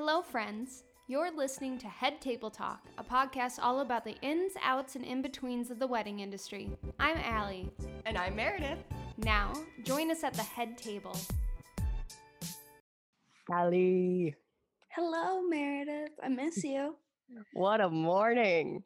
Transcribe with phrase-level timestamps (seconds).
[0.00, 0.84] Hello, friends.
[1.08, 5.22] You're listening to Head Table Talk, a podcast all about the ins, outs, and in
[5.22, 6.70] betweens of the wedding industry.
[7.00, 7.68] I'm Allie.
[8.06, 8.78] And I'm Meredith.
[9.16, 11.18] Now, join us at the head table.
[13.50, 14.36] Allie,
[14.90, 16.12] Hello, Meredith.
[16.22, 16.94] I miss you.
[17.52, 18.84] what a morning.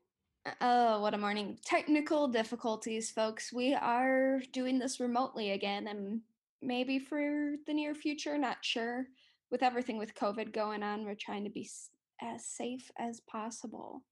[0.63, 1.59] Oh, what a morning.
[1.63, 3.53] Technical difficulties, folks.
[3.53, 6.23] We are doing this remotely again and
[6.63, 9.09] maybe for the near future, not sure.
[9.53, 11.69] With everything with COVID going on, we're trying to be
[12.23, 14.03] as safe as possible.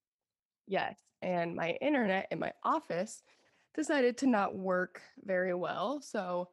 [0.66, 0.98] Yes.
[1.22, 3.22] And my internet in my office
[3.74, 6.02] decided to not work very well.
[6.02, 6.50] So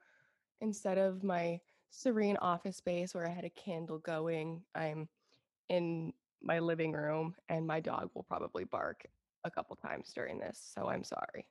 [0.61, 5.09] instead of my serene office space where I had a candle going, I'm
[5.67, 9.05] in my living room and my dog will probably bark
[9.43, 10.71] a couple times during this.
[10.73, 11.45] So I'm sorry.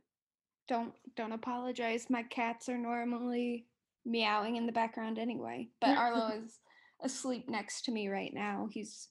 [0.68, 2.06] Don't don't apologize.
[2.09, 3.66] My cats are normally
[4.06, 5.68] meowing in the background anyway.
[5.80, 6.60] But Arlo is
[7.02, 8.68] asleep next to me right now.
[8.70, 9.09] He's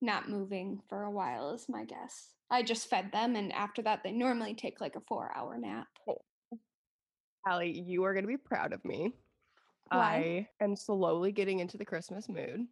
[0.00, 2.30] not moving for a while, is my guess.
[2.50, 5.86] I just fed them, and after that, they normally take like a four hour nap.
[7.46, 9.14] Allie, you are going to be proud of me.
[9.90, 10.48] Why?
[10.60, 12.66] I am slowly getting into the Christmas mood.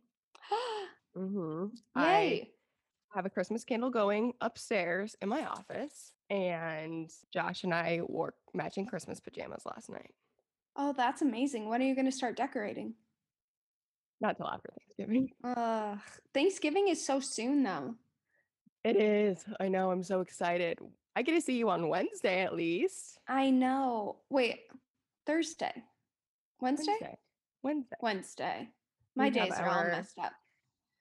[1.17, 2.01] Mm-hmm.
[2.01, 2.51] Yay!
[3.15, 8.87] have a Christmas candle going upstairs in my office, and Josh and I wore matching
[8.87, 10.15] Christmas pajamas last night.
[10.77, 11.69] Oh, that's amazing.
[11.69, 12.95] When are you going to start decorating?
[14.21, 15.31] Not till after Thanksgiving.
[15.45, 15.97] Uh,
[16.35, 17.95] Thanksgiving is so soon, though.
[18.85, 19.45] It is.
[19.61, 19.91] I know.
[19.91, 20.79] I'm so excited.
[21.17, 23.19] I get to see you on Wednesday at least.
[23.29, 24.17] I know.
[24.31, 24.61] Wait,
[25.27, 25.73] Thursday,
[26.61, 27.19] Wednesday, Wednesday.
[27.63, 27.97] Wednesday.
[28.01, 28.69] Wednesday.
[29.17, 30.33] My We days are all messed up.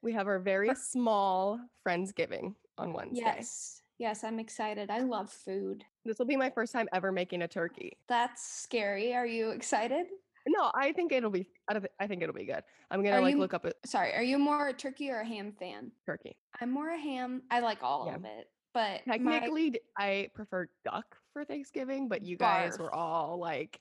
[0.02, 3.22] We have our very small Friendsgiving on Wednesday.
[3.24, 4.90] Yes, yes, I'm excited.
[4.90, 5.84] I love food.
[6.04, 7.98] This will be my first time ever making a turkey.
[8.08, 9.14] That's scary.
[9.14, 10.08] Are you excited?
[10.48, 11.50] No, I think it'll be.
[11.70, 12.64] I, I think it'll be good.
[12.90, 15.20] I'm gonna Are like you- look up a Sorry, are you more a turkey or
[15.20, 15.92] a ham fan?
[16.06, 16.38] turkey.
[16.62, 17.44] I'm more a ham.
[17.52, 18.16] I like all Yeah.
[18.16, 22.94] of it, but my- Technically, d- I prefer duck for Thanksgiving, but you guys were
[22.94, 23.80] all like,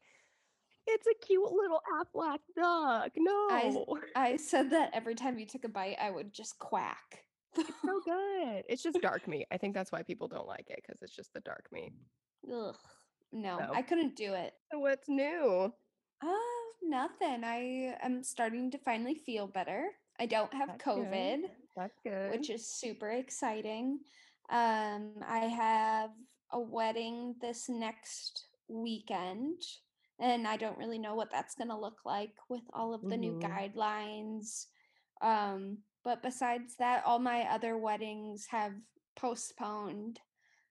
[0.86, 5.68] "It's a cute little Aflac duck." No, I said that every time you took a
[5.68, 7.22] bite, I would just quack.
[7.56, 8.64] it's so good.
[8.68, 9.46] It's just dark meat.
[9.52, 11.92] I think that's why people don't like it because it's just the dark meat.
[12.52, 12.76] Ugh.
[13.32, 13.70] No, No.
[13.72, 14.52] I couldn't do it.
[14.72, 15.72] So what's new?
[16.22, 17.44] Oh, nothing.
[17.44, 19.88] I am starting to finally feel better.
[20.18, 21.08] I don't have That's good.
[21.08, 21.38] COVID,
[21.76, 22.30] That's good.
[22.30, 24.00] which is super exciting.
[24.50, 26.10] Um, I have
[26.52, 29.60] a wedding this next weekend,
[30.18, 33.16] and I don't really know what that's going to look like with all of the
[33.16, 33.42] new Mhm.
[33.74, 34.66] guidelines.
[35.20, 38.72] Um, but besides that, all my other weddings have
[39.16, 40.20] postponed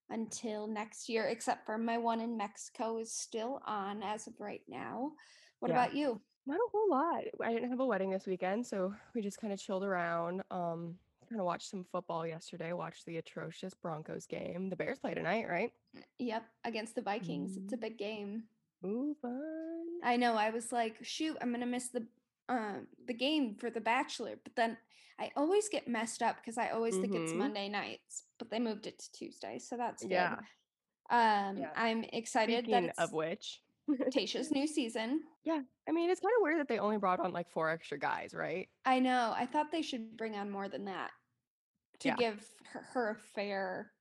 [0.09, 4.61] until next year, except for my one in Mexico is still on as of right
[4.67, 5.11] now.
[5.59, 5.75] What Yeah.
[5.83, 6.21] about you?
[6.45, 7.23] Not a whole lot.
[7.43, 10.43] I didn't have a wedding this weekend, so we just kind of chilled around.
[10.51, 12.71] Um, kind of watched some football yesterday.
[12.73, 14.69] Watched the atrocious Broncos game.
[14.69, 15.73] The Bears play tonight, right?
[16.19, 17.57] Yep, against the Vikings.
[17.57, 17.81] It's a Mm.
[17.81, 18.43] big game.
[18.85, 19.99] Ooh, fun.
[20.03, 20.35] I know.
[20.35, 22.05] I was like, shoot, I'm gonna miss the
[22.49, 24.77] um the game for The Bachelor, but then
[25.19, 27.37] I always get messed up because I always think it's Mhm.
[27.37, 30.11] Monday nights, but they moved it to Tuesday, so that's good.
[30.11, 30.39] Yeah.
[31.09, 31.71] Um, Yeah.
[31.75, 35.23] I'm excited Speaking that of which, Tasha's new season.
[35.43, 37.97] yeah, I mean, it's kind of weird that they only brought on like four extra
[37.97, 38.69] guys, right?
[38.83, 39.31] I know.
[39.35, 41.11] I thought they should bring on more than that
[41.99, 42.15] to Yeah.
[42.15, 43.93] give her, her a fair.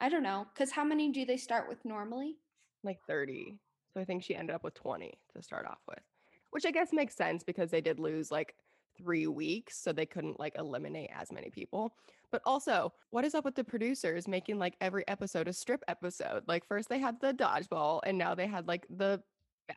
[0.00, 2.38] I don't know, because how many do they start with normally?
[2.82, 3.58] Like 30.
[3.94, 6.02] So I think she ended up with 20 to start off with,
[6.50, 8.54] which I guess makes sense because they did lose like
[8.96, 9.78] three weeks.
[9.82, 11.94] So they couldn't like eliminate as many people.
[12.30, 16.42] But also, what is up with the producers making like every episode a strip episode?
[16.46, 19.22] Like, first they had the dodgeball, and now they had like the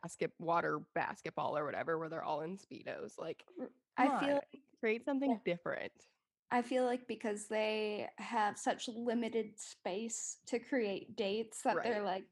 [0.02, 3.18] basket water basketball or whatever, where they're all in Speedos.
[3.18, 3.44] Like,
[3.96, 5.38] I feel like create something Yeah.
[5.44, 5.92] different.
[6.50, 12.26] I feel like because they have such limited space to create dates that they're like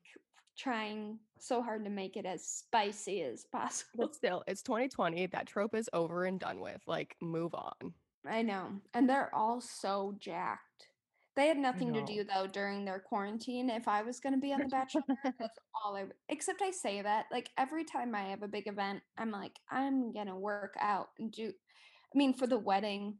[0.59, 3.91] trying so hard to make it as spicy as possible.
[3.97, 5.27] But still, it's 2020.
[5.27, 6.81] That trope is over and done with.
[6.87, 7.95] Like, move on.
[8.29, 8.69] I know.
[8.95, 10.89] And they're all so jacked.
[11.37, 13.71] They had nothing to do though during their quarantine.
[13.71, 16.05] If I was going to be on The Bachelor, that's all I.
[16.29, 20.13] Except I say that like every time I have a big event, I'm like I'm
[20.13, 21.47] gonna work out and do.
[21.47, 23.17] I mean, for the wedding,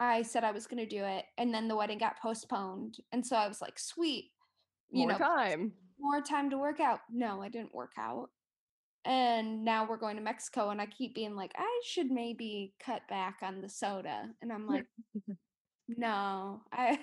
[0.00, 3.36] I said I was gonna do it, and then the wedding got postponed, and so
[3.36, 4.32] I was like, sweet,
[4.90, 5.72] you More know, time.
[6.00, 7.00] More time to work out.
[7.10, 8.30] No, I didn't work out.
[9.04, 13.02] And now we're going to Mexico, and I keep being like, I should maybe cut
[13.08, 14.28] back on the soda.
[14.42, 14.84] And I'm like,
[15.88, 16.98] no, I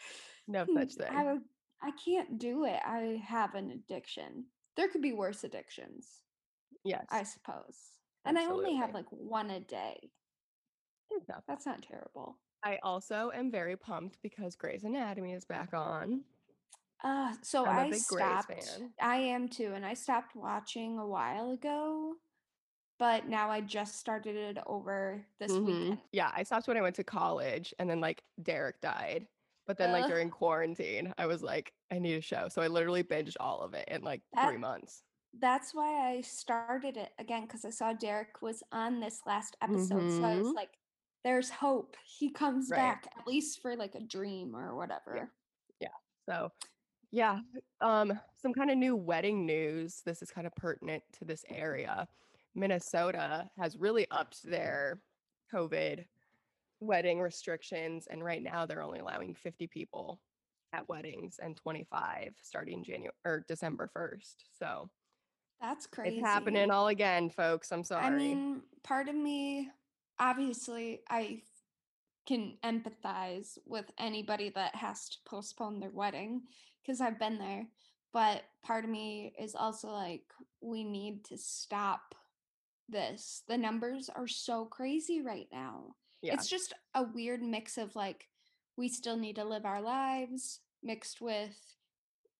[0.48, 1.08] No such thing.
[1.10, 1.36] I
[1.82, 2.80] I can't do it.
[2.84, 4.44] I have an addiction.
[4.76, 6.06] There could be worse addictions,
[6.84, 7.06] Yes.
[7.10, 7.76] I suppose.
[8.24, 10.10] And I only have like one a day.
[11.28, 11.42] Not.
[11.48, 12.38] That's not terrible.
[12.62, 16.22] I also am very pumped because Grey's Anatomy is back on.
[17.02, 18.80] Uh, so I stopped.
[19.00, 22.14] I am too, and I stopped watching a while ago,
[22.98, 25.64] but now I just started it over this Mhm.
[25.66, 26.02] weekend.
[26.12, 29.26] Yeah, I stopped when I went to college and then like Derek died.
[29.66, 32.48] But then like during quarantine, I was like, I need a show.
[32.48, 35.04] So I literally binged all of it in like That- three months.
[35.32, 40.10] That's why I started it again because I saw Derek was on this last episode,
[40.10, 40.54] so I was Mhm.
[40.54, 40.76] like,
[41.22, 41.96] "There's hope.
[42.04, 42.78] He comes Right.
[42.78, 45.30] back at least for like a dream or whatever."
[45.80, 45.94] Yeah.
[46.28, 46.50] So
[47.12, 47.40] yeah,
[47.80, 50.02] um, some kind of new wedding news.
[50.04, 52.06] This is kind of pertinent to this area.
[52.54, 55.00] Minnesota has really upped their
[55.52, 56.04] COVID
[56.80, 60.20] wedding restrictions, and right now they're only allowing 50 people
[60.72, 64.34] at weddings and 25 starting January or December 1st.
[64.58, 64.88] So
[65.60, 66.18] That's crazy.
[66.18, 67.72] it's happening all again, folks.
[67.72, 68.04] I'm sorry.
[68.04, 69.68] I mean, part of me,
[70.18, 71.42] obviously, I
[72.26, 76.42] can empathize with anybody that has to postpone their wedding
[76.82, 77.66] because I've been there.
[78.12, 80.24] But part of me is also like,
[80.60, 82.14] we need to stop
[82.88, 83.42] this.
[83.48, 85.94] The numbers are so crazy right now.
[86.22, 86.34] yeah.
[86.34, 88.26] It's just a weird mix of like,
[88.76, 91.56] we still need to live our lives mixed with,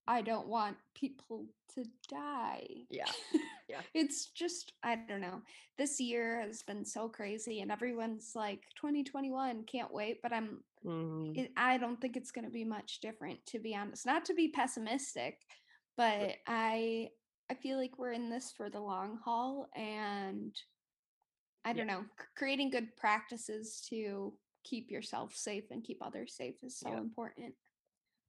[0.06, 2.67] I don't want people to die.
[2.91, 3.11] Yeah.
[3.69, 3.82] Yeah.
[3.94, 5.43] it's just, I don't know.
[5.79, 10.20] This year has been so crazy, and everyone's like, 2021, can't wait.
[10.25, 11.38] But I'm, Mhm.
[11.38, 14.06] it, I don't think it's going to be much different, to be honest.
[14.06, 15.47] Not to be pessimistic,
[15.97, 17.11] but I,
[17.49, 20.52] I feel like we're in this for the long haul, and
[21.64, 22.05] I don't know,
[22.37, 24.32] creating good practices to
[24.64, 26.99] keep yourself safe and keep others safe is so Yeah.
[26.99, 27.55] important.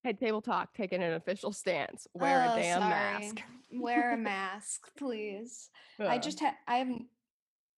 [0.03, 2.07] Head table talk taking an official stance.
[2.13, 2.89] Wear Oh, a damn sorry.
[2.89, 3.41] mask.
[3.71, 5.69] Wear a mask, please.
[5.99, 6.89] I just had I have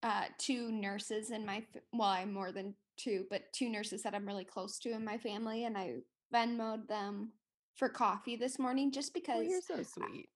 [0.03, 4.25] uh two nurses in my well, I'm more than two, but two nurses that I'm
[4.25, 5.95] really close to in my family, and I
[6.33, 7.31] Venmoed them
[7.75, 9.45] for coffee this morning just Oh, because.
[9.47, 10.29] you're so sweet.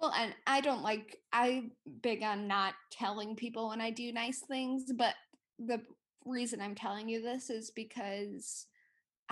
[0.00, 4.40] Well, and I don't like I'm big on not telling people when I do nice
[4.40, 5.14] things, but
[5.58, 5.82] the
[6.24, 8.66] reason I'm telling you this is because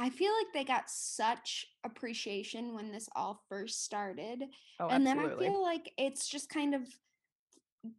[0.00, 4.44] I feel like they got such appreciation when this all first started.
[4.78, 5.46] Oh, and absolutely.
[5.46, 6.82] then I feel like it's just kind of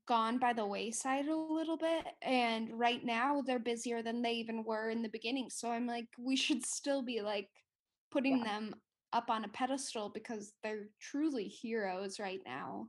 [0.07, 2.05] gone by the wayside a little bit.
[2.21, 5.49] And right now they're busier than they even were in the beginning.
[5.49, 7.49] So I'm like, we should still be like
[8.11, 8.73] putting them
[9.11, 12.87] up on a pedestal because they're truly heroes right now.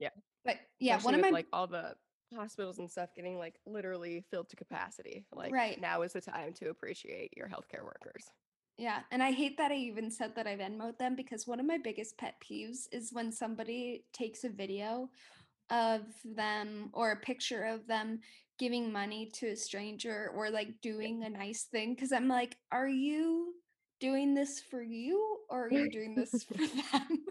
[0.00, 0.10] Yeah.
[0.44, 1.94] But yeah, Especially one of my like all the
[2.32, 5.24] hospitals and stuff getting like literally filled to capacity.
[5.34, 5.80] Like Right.
[5.80, 8.24] now is the time to appreciate your healthcare workers.
[8.78, 11.66] Yeah, and I hate that I even said that I Venmoed them because one of
[11.66, 15.10] my biggest pet peeves is when somebody takes a video
[15.70, 18.20] of them or a picture of them
[18.58, 21.94] giving money to a stranger or like doing a nice thing.
[21.94, 23.54] Because I'm like, are you
[24.00, 27.24] doing this for you or are you doing this for them?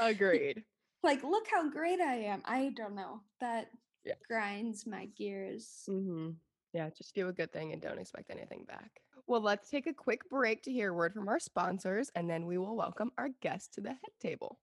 [0.00, 0.64] Agreed.
[1.02, 2.42] Like, look how great I am.
[2.44, 3.20] I don't know.
[3.40, 3.70] That
[4.04, 4.14] Yeah.
[4.26, 5.82] grinds my gears.
[5.86, 6.30] hmm
[6.74, 9.00] Yeah, just do a good thing and don't expect anything back.
[9.26, 12.46] Well, let's take a quick break to hear a word from our sponsors, and then
[12.46, 14.58] we will welcome our guest to the head table.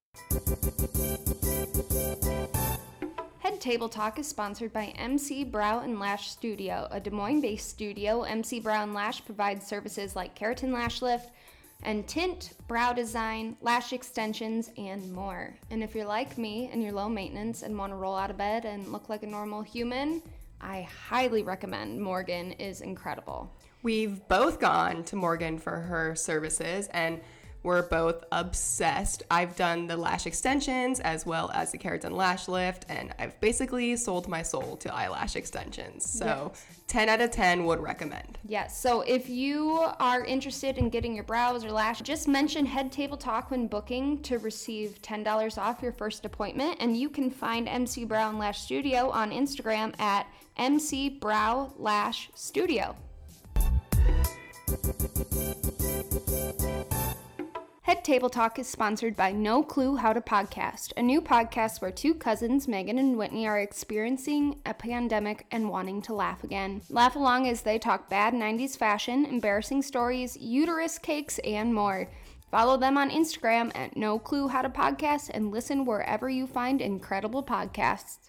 [3.40, 7.70] Head Table Talk is sponsored by MC Brow and Lash Studio, a Des Moines based
[7.70, 8.22] studio.
[8.24, 11.32] MC Brow and Lash provides services like keratin lash lift
[11.84, 15.55] and tint, brow design, lash extensions, and more.
[15.70, 18.38] And if you're like me and you're low maintenance and want to roll out of
[18.38, 20.22] bed and look like a normal human,
[20.62, 23.51] I highly recommend Morgan is incredible.
[23.84, 27.22] We've both gone to Morgan for her services and
[27.65, 29.24] we're both obsessed.
[29.31, 33.95] I've done the lash extensions as well as the keratin lash lift, and I've basically
[33.98, 36.07] sold my soul to eyelash extensions.
[36.07, 36.53] So,
[36.88, 38.38] 10 out of 10 would recommend.
[38.45, 38.79] Yes.
[38.79, 43.17] So if you are interested in getting your brows or lash, just mention Head Table
[43.17, 46.77] Talk when booking to receive $10 off your first appointment.
[46.79, 52.29] And you can find MC Brow and Lash Studio on Instagram at MC Brow Lash
[52.36, 52.95] Studio.
[58.06, 62.14] Table Talk is sponsored by No Clue How to Podcast, a new podcast where two
[62.14, 66.84] cousins, Megan and Whitney, are experiencing a pandemic and wanting to laugh again.
[66.92, 72.08] Laugh along as they talk bad 90s fashion, embarrassing stories, uterus cakes, and more.
[72.52, 76.82] Follow them on Instagram at No Clue How to Podcast and listen wherever you find
[76.82, 78.20] incredible podcasts.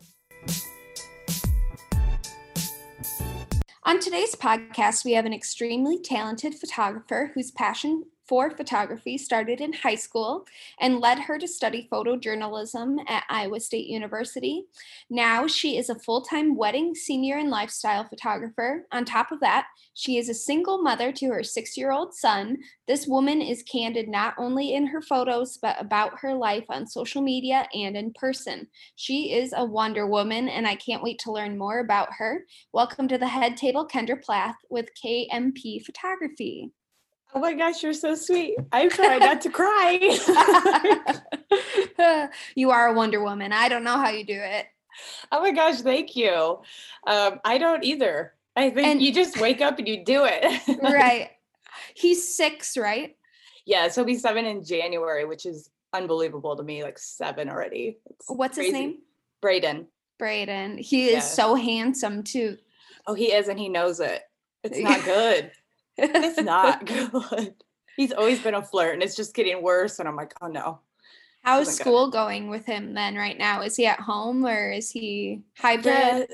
[3.83, 9.73] On today's podcast, we have an extremely talented photographer whose passion for photography started in
[9.73, 10.47] high school
[10.81, 14.65] and led her to study photojournalism at Iowa State University.
[15.09, 18.87] Now she is a full time wedding, senior, and lifestyle photographer.
[18.93, 22.59] On top of that, she is a single mother to her six year old son.
[22.87, 27.23] This woman is candid not only in her photos, but about her life on social
[27.23, 28.67] media and in person.
[28.97, 32.45] She is a Wonder Woman, and I can't wait to learn more about her.
[32.73, 36.73] Welcome to the head table, Kendra Plath with KMP Photography.
[37.35, 38.57] Oh my gosh, you're so sweet.
[38.73, 39.99] I'm trying not to cry.
[42.55, 43.53] you are a Wonder Woman.
[43.53, 44.67] I don't know how you do it.
[45.31, 46.61] Oh my gosh, thank you.
[47.07, 48.33] Um, I don't either.
[48.55, 50.79] I think And- you just wake up and you do it.
[50.83, 51.31] right.
[51.95, 53.17] He's six, right?
[53.67, 56.83] yeah, so he'll be seven in January, which is unbelievable to me.
[56.85, 57.99] Like seven already.
[58.11, 58.99] It's What's his name?
[59.43, 59.89] Braden.
[60.19, 60.79] Braden.
[60.79, 61.21] He is Yeah.
[61.21, 62.57] so handsome too.
[63.07, 64.23] Oh, he is, and he knows it.
[64.63, 65.51] It's not good.
[65.99, 66.85] It's not
[67.33, 67.55] good.
[67.97, 69.99] He's always been a flirt, and it's just getting worse.
[69.99, 70.81] And I'm like, oh no.
[71.43, 73.63] How's school going with him then right now?
[73.63, 75.87] Is he at home or is he hybrid?
[75.87, 76.25] Yeah.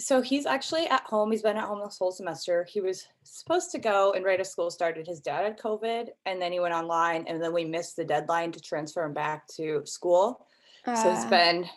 [0.00, 1.30] So he's actually at home.
[1.30, 2.66] He's been at home this whole semester.
[2.68, 5.06] He was supposed to go and right as school started.
[5.06, 8.50] His dad had COVID, and then he went online, and then we missed the deadline
[8.52, 10.46] to transfer him back to school.
[10.86, 11.30] so it's ah.
[11.30, 11.68] been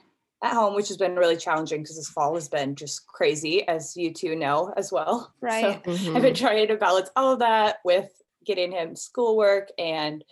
[0.43, 3.95] at home, which has been really challenging because this fall has been just crazy, as
[3.95, 5.33] you two know as well.
[5.39, 5.83] So Right.
[5.83, 6.15] Mhm.
[6.15, 8.09] I've been trying to balance all of that with
[8.45, 10.23] getting him schoolwork and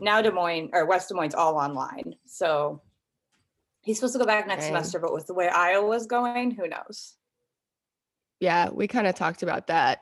[0.00, 2.14] now Des Moines or West Des Moines all online.
[2.26, 2.82] So
[3.80, 4.70] he's supposed to go back next Dang.
[4.74, 7.14] semester, but with the way Iowa's going, who knows?
[8.40, 10.00] Yeah, we kind of talked about that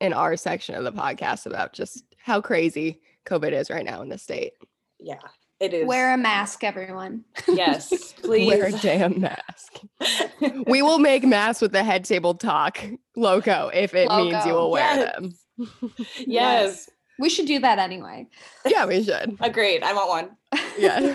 [0.00, 4.08] in our section of the podcast about just how crazy COVID is right now in
[4.08, 4.54] the state.
[4.98, 5.20] Yeah,
[5.64, 5.86] it is.
[5.86, 7.24] Wear a mask, everyone.
[7.48, 8.46] yes, please.
[8.46, 9.80] Wear a damn mask.
[10.66, 12.78] we will make masks with the head table talk
[13.16, 15.12] logo if it means you will wear Yes.
[15.14, 15.34] them.
[16.26, 18.26] yes, We should do that anyway.
[18.66, 19.36] Yeah, we should.
[19.40, 19.82] agreed.
[19.82, 20.60] I want one.
[20.78, 21.14] Yeah.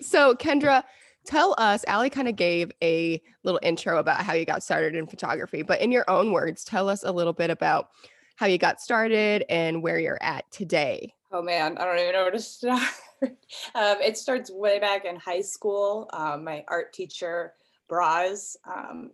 [0.00, 0.84] so, Kendra,
[1.26, 5.06] tell us, Allie kind of gave a little intro about how you got started in
[5.06, 7.88] photography, but in your own words, tell us a little bit about
[8.36, 11.12] how you got started and where you're at today.
[11.32, 12.82] Oh man, I don't even know where to start.
[13.74, 16.08] um, it starts way back in high school.
[16.12, 17.54] Um, my art teacher,
[17.90, 19.10] Braz, um,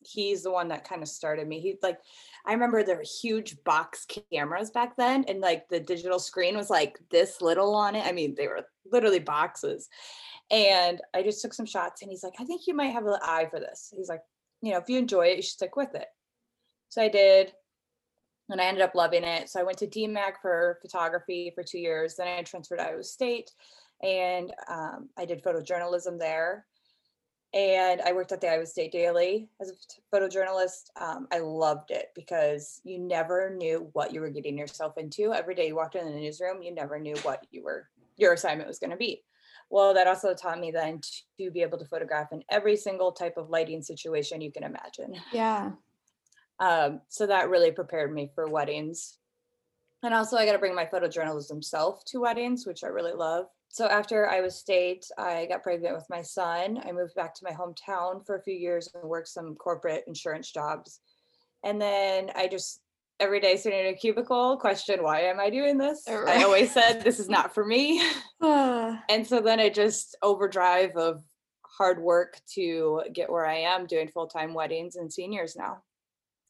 [0.00, 1.60] he's the one that kind of started me.
[1.60, 1.98] He like,
[2.44, 6.70] I remember there were huge box cameras back then, and like the digital screen was
[6.70, 8.06] like this little on it.
[8.06, 9.88] I mean, they were literally boxes.
[10.50, 13.18] And I just took some shots, and he's like, I think you might have an
[13.22, 13.92] eye for this.
[13.96, 14.22] He's like,
[14.62, 16.06] you know, if you enjoy it, you should stick with it.
[16.88, 17.52] So I did
[18.50, 19.48] and I ended up loving it.
[19.48, 22.16] So I went to DMACC for photography for two years.
[22.16, 23.50] Then I transferred to Iowa State,
[24.02, 26.66] and um, I did photojournalism there.
[27.54, 30.90] And I worked at the Iowa State Daily as a photojournalist.
[31.00, 35.32] Um, I loved it because you never knew what you were getting yourself into.
[35.32, 38.68] Every day you walked in the newsroom, you never knew what you were your assignment
[38.68, 39.22] was going to be.
[39.70, 41.00] Well, that also taught me then
[41.38, 45.14] to be able to photograph in every single type of lighting situation you can imagine.
[45.32, 45.72] Yeah.
[46.58, 49.18] Um, so that really prepared me for weddings.
[50.02, 53.46] And also, I got to bring my photojournalism self to weddings, which I really love.
[53.68, 56.80] So after Iowa State, I got pregnant with my son.
[56.86, 60.50] I moved back to my hometown for a few years and worked some corporate insurance
[60.50, 61.00] jobs.
[61.64, 62.80] And then I just
[63.18, 66.04] every day sitting in a cubicle question, why am I doing this?
[66.08, 66.40] Right.
[66.40, 68.02] I always said this is not for me.
[68.40, 71.22] Uh, And so then I just overdrive of
[71.62, 75.82] hard work to get where I am doing full-time weddings and seniors now.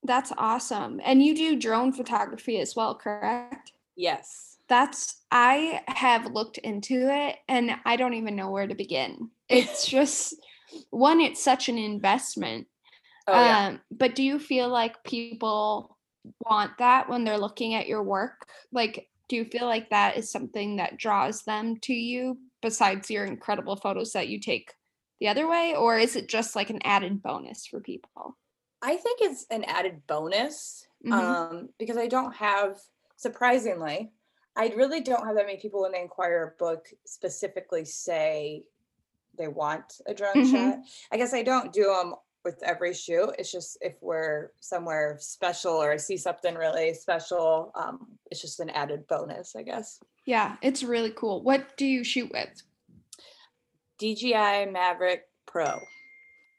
[0.07, 1.01] That's awesome.
[1.05, 3.73] And you do drone photography as well, correct?
[3.97, 4.59] Yes.
[4.69, 9.31] That's I have looked into it and I don't even know where to begin.
[9.49, 10.35] It's just
[10.91, 12.67] one, it's such an investment.
[13.27, 13.67] Oh yeah.
[13.69, 15.97] Um, but do you feel like people
[16.45, 18.49] want that when they're looking at your work?
[18.73, 23.25] Like, do you feel like that is something that draws them to you besides your
[23.25, 24.73] incredible photos that you take
[25.21, 25.75] the other way?
[25.77, 28.37] Or is it just like an added bonus for people?
[28.83, 31.13] I think it's an added bonus Mhm.
[31.13, 32.81] um, because I don't have,
[33.17, 34.13] surprisingly,
[34.55, 38.65] I really don't have that many people when they inquire a book specifically say
[39.35, 40.51] they want a drone Mhm.
[40.51, 40.79] shot.
[41.13, 42.15] I guess I don't do them
[42.45, 43.35] with every shoot.
[43.39, 48.61] It's just if we're somewhere special or I see something really special, um, it's just
[48.61, 50.01] an added bonus, I guess.
[50.25, 51.43] Yeah, it's really cool.
[51.43, 52.63] What do you shoot with?
[53.99, 55.81] DJI Mavic Pro.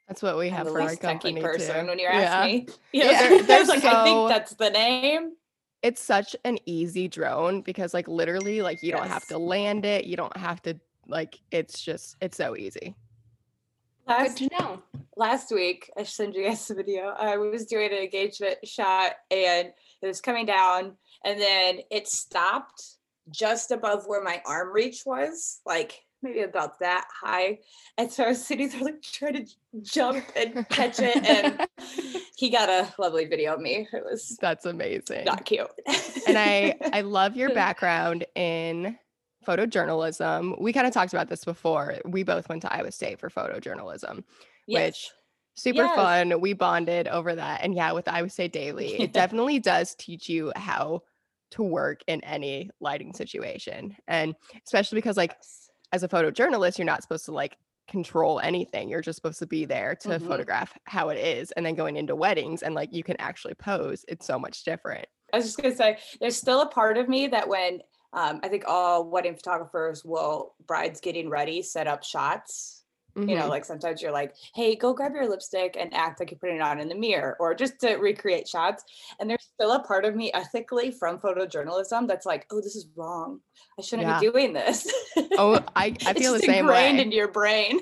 [0.08, 1.90] That's what we I'm have the for our least company person too.
[1.90, 2.20] when you Yeah.
[2.20, 2.66] ask me.
[2.92, 5.32] Yeah, Yeah, they're- they're was like, I think that's the name.
[5.82, 10.06] It's such an easy drone because like literally like you don't have to land it,
[10.06, 12.94] you don't have to like it's just it's so easy.
[14.08, 14.82] Good Last to know.
[15.16, 17.08] last week, I should send you guys the video.
[17.18, 19.68] I was doing an engagement shot and
[20.00, 22.82] it was coming down and then it stopped
[23.30, 27.58] just above where my arm reach was, like maybe about that high.
[27.96, 29.46] And so I was sitting there like trying to
[29.82, 31.16] jump and catch it.
[31.24, 31.66] And
[32.36, 33.88] he got a lovely video of me.
[33.92, 35.24] It was That's amazing.
[35.24, 35.68] not cute.
[36.26, 38.98] and I I love your background in
[39.46, 40.60] photojournalism.
[40.60, 41.96] We kind of talked about this before.
[42.04, 44.24] We both went to Iowa State for photojournalism,
[44.66, 44.84] Yes.
[44.86, 45.10] which
[45.54, 45.94] super Yes.
[45.96, 46.40] fun.
[46.40, 47.62] We bonded over that.
[47.62, 51.02] And yeah, with Iowa State Daily, it definitely does teach you how
[51.52, 53.96] to work in any lighting situation.
[54.06, 54.34] And
[54.66, 55.70] especially because like Yes.
[55.92, 57.56] As a photojournalist, you're not supposed to like
[57.88, 58.88] control anything.
[58.88, 60.26] You're just supposed to be there to Mhm.
[60.28, 61.50] photograph how it is.
[61.52, 64.04] And then going into weddings and like you can actually pose.
[64.08, 65.06] It's so much different.
[65.32, 67.80] I was just gonna say, there's still a part of me that when
[68.14, 72.77] um, I think all wedding photographers will brides getting ready set up shots.
[73.18, 73.48] You know, Mhm.
[73.48, 76.62] like sometimes you're like, hey, go grab your lipstick and act like you're putting it
[76.62, 78.84] on in the mirror, or just to recreate shots.
[79.18, 82.86] And there's still a part of me ethically from photojournalism that's like, oh, this is
[82.96, 83.40] wrong.
[83.78, 84.20] I shouldn't Yeah.
[84.20, 84.86] be doing this.
[85.36, 87.02] Oh, I, I feel the same ingrained way.
[87.02, 87.80] into your brain.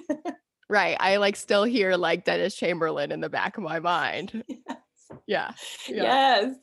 [0.68, 0.96] Right.
[0.98, 4.42] I like still hear like Dennis Chamberlin in the back of my mind.
[5.28, 5.52] Yeah.
[5.88, 6.02] Yeah.
[6.02, 6.54] Yes.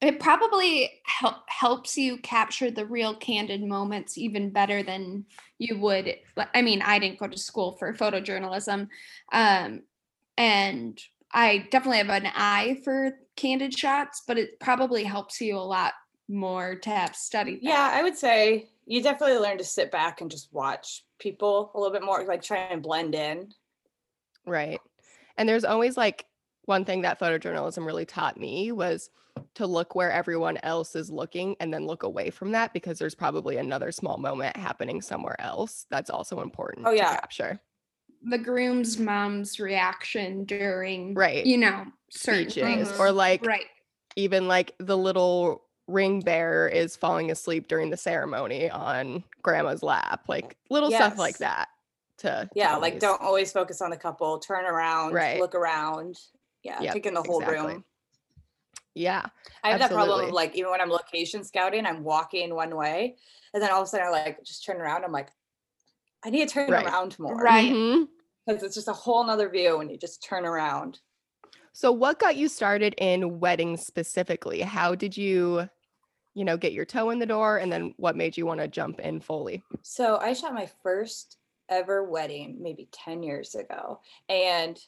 [0.00, 5.26] It probably hel- helps you capture the real candid moments even better than
[5.58, 6.14] you would.
[6.54, 8.88] I mean, I didn't go to school for photojournalism,
[9.32, 9.82] um,
[10.38, 10.98] and
[11.32, 15.92] I definitely have an eye for candid shots, but it probably helps you a lot
[16.28, 17.56] more to have studied.
[17.56, 17.64] that.
[17.64, 21.78] Yeah, I would say you definitely learn to sit back and just watch people a
[21.78, 23.52] little bit more, like try and blend in.
[24.46, 24.80] Right.
[25.36, 26.26] And there's always like
[26.64, 29.10] one thing that photojournalism really taught me was
[29.54, 33.14] to look where everyone else is looking and then look away from that because there's
[33.14, 37.14] probably another small moment happening somewhere else that's also important Oh, yeah.
[37.14, 37.60] to capture.
[38.22, 41.44] the groom's mom's reaction during, Right.
[41.46, 42.98] You know, certain Speeches things.
[43.00, 43.66] or like right.
[44.16, 50.24] even like the little ring bearer is falling asleep during the ceremony on grandma's lap,
[50.28, 51.68] like little stuff like that.
[52.18, 55.40] To to Yeah, like don't always focus on the couple, turn around, Right.
[55.40, 56.18] look around.
[56.62, 57.72] Yeah, Yep, take in the whole exactly.
[57.74, 57.84] room.
[58.94, 59.26] Yeah.
[59.62, 63.16] I have that problem of like even when I'm location scouting, I'm walking one way,
[63.54, 65.04] and then all of a sudden I like just turn around.
[65.04, 65.30] I'm like,
[66.24, 66.84] I need to turn Right.
[66.84, 67.72] around more, Right.
[67.72, 68.04] Mm-hmm.
[68.46, 70.98] Because it's just a whole nother view when you just turn around.
[71.72, 74.60] So what got you started in weddings specifically?
[74.60, 75.68] How did you,
[76.34, 78.66] you know, get your toe in the door and then what made you want to
[78.66, 79.62] jump in fully?
[79.82, 81.36] So I shot my first
[81.68, 84.00] ever wedding maybe 10 years ago.
[84.28, 84.78] And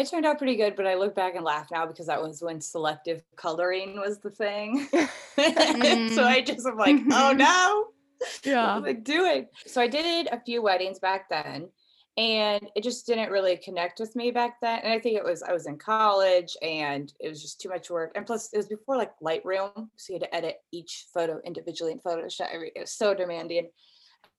[0.00, 2.42] it turned out pretty good, but I look back and laugh now because that was
[2.42, 4.88] when selective coloring was the thing.
[6.14, 7.86] so I just am like, oh no.
[8.18, 8.78] What yeah.
[8.78, 9.46] was I doing?
[9.66, 11.70] So I did a few weddings back then.
[12.16, 14.80] And it just didn't really connect with me back then.
[14.80, 17.88] And I think it was I was in college and it was just too much
[17.88, 18.12] work.
[18.14, 19.88] And plus it was before like Lightroom.
[19.96, 22.48] So you had to edit each photo individually in Photoshop.
[22.52, 23.70] It was so demanding.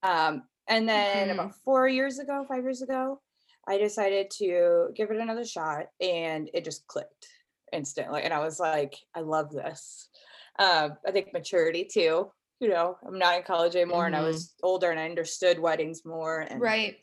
[0.04, 1.34] Um, and then Mhm.
[1.34, 3.20] about four years ago, five years ago,
[3.68, 7.28] I decided to give it another shot and it just clicked
[7.72, 8.24] instantly.
[8.24, 10.10] And I was like, I love this.
[10.60, 12.32] Um, I think maturity too.
[12.60, 14.28] You know, I'm not in college anymore and I Mhm.
[14.28, 16.42] was older and I understood weddings more.
[16.42, 16.98] And Right.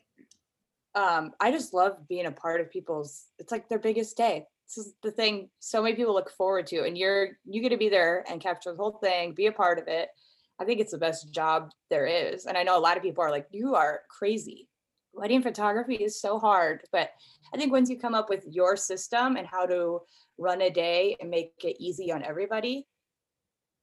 [0.94, 3.26] um, I just love being a part of people's.
[3.38, 4.46] It's like their biggest day.
[4.66, 7.76] This is the thing so many people look forward to, and you're you get to
[7.78, 10.10] be there and capture the whole thing, be a part of it.
[10.58, 13.22] I think it's the best job there is, and I know a lot of people
[13.22, 14.68] are like, "You are crazy."
[15.12, 17.10] Wedding photography is so hard, but
[17.52, 20.00] I think once you come up with your system and how to
[20.36, 22.86] run a day and make it easy on everybody,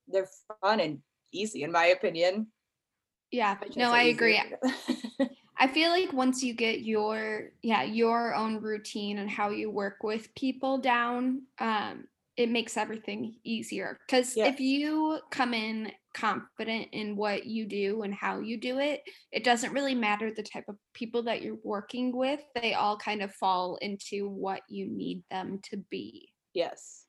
[0.07, 0.29] they're
[0.61, 0.99] fun and
[1.31, 2.47] easy, in my opinion.
[3.31, 3.57] Yeah.
[3.75, 4.41] No, I agree.
[5.57, 10.03] I feel like once you get your yeah, your own routine and how you work
[10.03, 12.05] with people down, um,
[12.37, 13.97] it makes everything easier.
[14.05, 14.53] Because Yes.
[14.53, 19.43] if you come in confident in what you do and how you do it, it
[19.43, 22.41] doesn't really matter the type of people that you're working with.
[22.55, 26.29] They all kind of fall into what you need them to be.
[26.53, 27.05] Yes.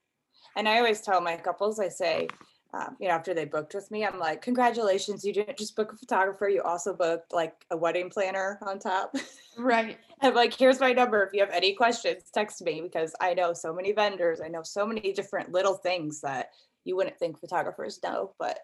[0.57, 2.29] And I always tell my couples, I say,
[2.75, 5.93] um, you know, after they booked with me, I'm like, congratulations, you didn't just book
[5.93, 9.15] a photographer, you also booked like a wedding planner on top.
[9.57, 9.99] Right.
[10.23, 11.23] I'm like, here's my number.
[11.23, 14.41] If you have any questions, text me because I know so many vendors.
[14.41, 16.51] I know so many different little things that
[16.85, 18.61] you wouldn't think photographers know, but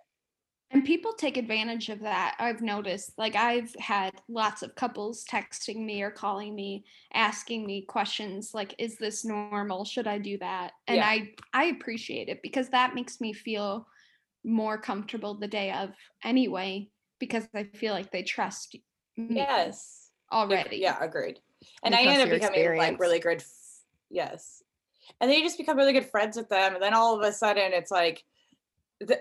[0.72, 2.34] And people take advantage of that.
[2.38, 3.12] I've noticed.
[3.18, 8.74] Like I've had lots of couples texting me or calling me asking me questions like
[8.78, 9.84] is this normal?
[9.84, 10.72] Should I do that?
[10.86, 11.06] And Yeah.
[11.06, 13.86] I I appreciate it because that makes me feel
[14.44, 15.90] more comfortable the day of
[16.24, 18.74] anyway because I feel like they trust
[19.16, 20.10] me yes.
[20.32, 20.78] Already.
[20.78, 21.38] Yeah, agreed.
[21.84, 23.40] And I end up becoming like really good.
[23.40, 23.50] f-
[24.10, 24.62] Yes.
[25.20, 26.74] And then you just become really good friends with them.
[26.74, 28.24] And then all of a sudden it's like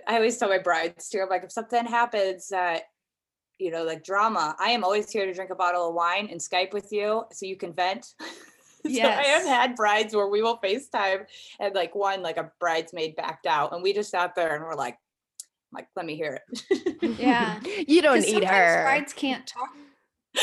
[0.08, 1.20] I always tell my brides too.
[1.22, 2.84] I'm like, if something happens that,
[3.60, 6.39] you know, like drama, I am always here to drink a bottle of wine and
[6.39, 8.08] Skype with you so you can vent.
[8.20, 11.26] so I have had brides where we will FaceTime
[11.60, 14.76] and like one, like a bridesmaid backed out and we just sat there and we're
[14.76, 14.98] like,
[15.74, 16.63] like, let me hear it.
[17.20, 17.60] Yeah.
[17.88, 18.84] you don't need sometimes her.
[18.84, 19.70] brides can't talk.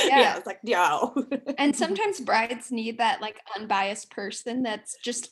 [0.04, 0.20] yeah.
[0.20, 0.36] Yeah.
[0.36, 1.14] It's like, yo.
[1.58, 5.30] and sometimes brides need that like unbiased person that's just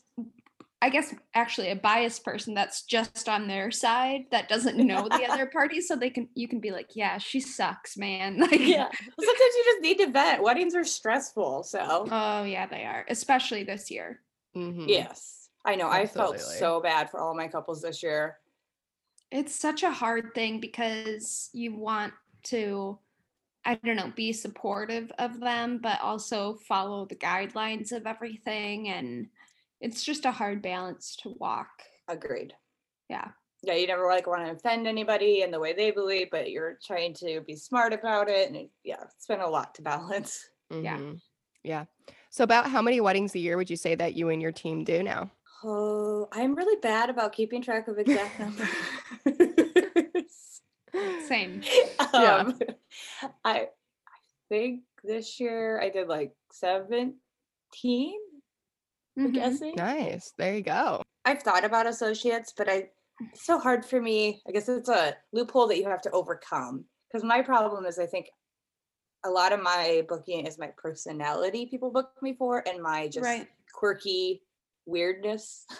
[0.86, 5.26] I guess actually a biased person that's just on their side that doesn't know the
[5.28, 8.38] other party so they can you can be like, yeah, she sucks, man.
[8.46, 8.84] Like yeah.
[8.84, 10.44] Well, sometimes you just need to vent.
[10.44, 11.64] Weddings are stressful.
[11.64, 14.20] So Oh yeah, they are, especially this year.
[14.56, 14.88] Mhm.
[14.88, 15.88] yes, I know.
[15.88, 18.38] I felt so bad for all my couples this year.
[19.32, 22.12] It's such a hard thing because you want
[22.44, 22.96] to
[23.64, 29.26] I don't know, be supportive of them but also follow the guidelines of everything and
[29.80, 31.68] it's just a hard balance to walk.
[32.08, 32.54] Agreed.
[33.08, 33.28] Yeah.
[33.62, 36.78] Yeah, you never like want to offend anybody in the way they believe, but you're
[36.84, 38.50] trying to be smart about it.
[38.50, 40.48] And yeah, it's been a lot to balance.
[40.70, 40.98] Yeah.
[40.98, 41.20] Mhm.
[41.62, 41.84] Yeah.
[42.30, 44.82] So about how many weddings a year would you say that you and your team
[44.82, 45.30] do now?
[45.62, 48.68] Oh, I'm really bad about keeping track of exact numbers.
[51.28, 51.62] Same.
[52.14, 52.36] Yeah.
[52.36, 52.58] um,
[53.44, 53.68] I I
[54.48, 57.14] think this year I did like 17,
[59.16, 59.34] I'm Mhm.
[59.34, 59.74] guessing.
[59.76, 60.32] Nice.
[60.36, 61.02] There you go.
[61.24, 62.90] I've thought about associates, but I
[63.32, 64.42] it's so hard for me.
[64.46, 66.84] I guess it's a loophole that you have to overcome.
[67.08, 68.28] Because my problem is I think
[69.24, 73.24] a lot of my booking is my personality people book me for and my just
[73.24, 73.48] Right.
[73.74, 74.42] quirky
[74.86, 75.66] weirdness.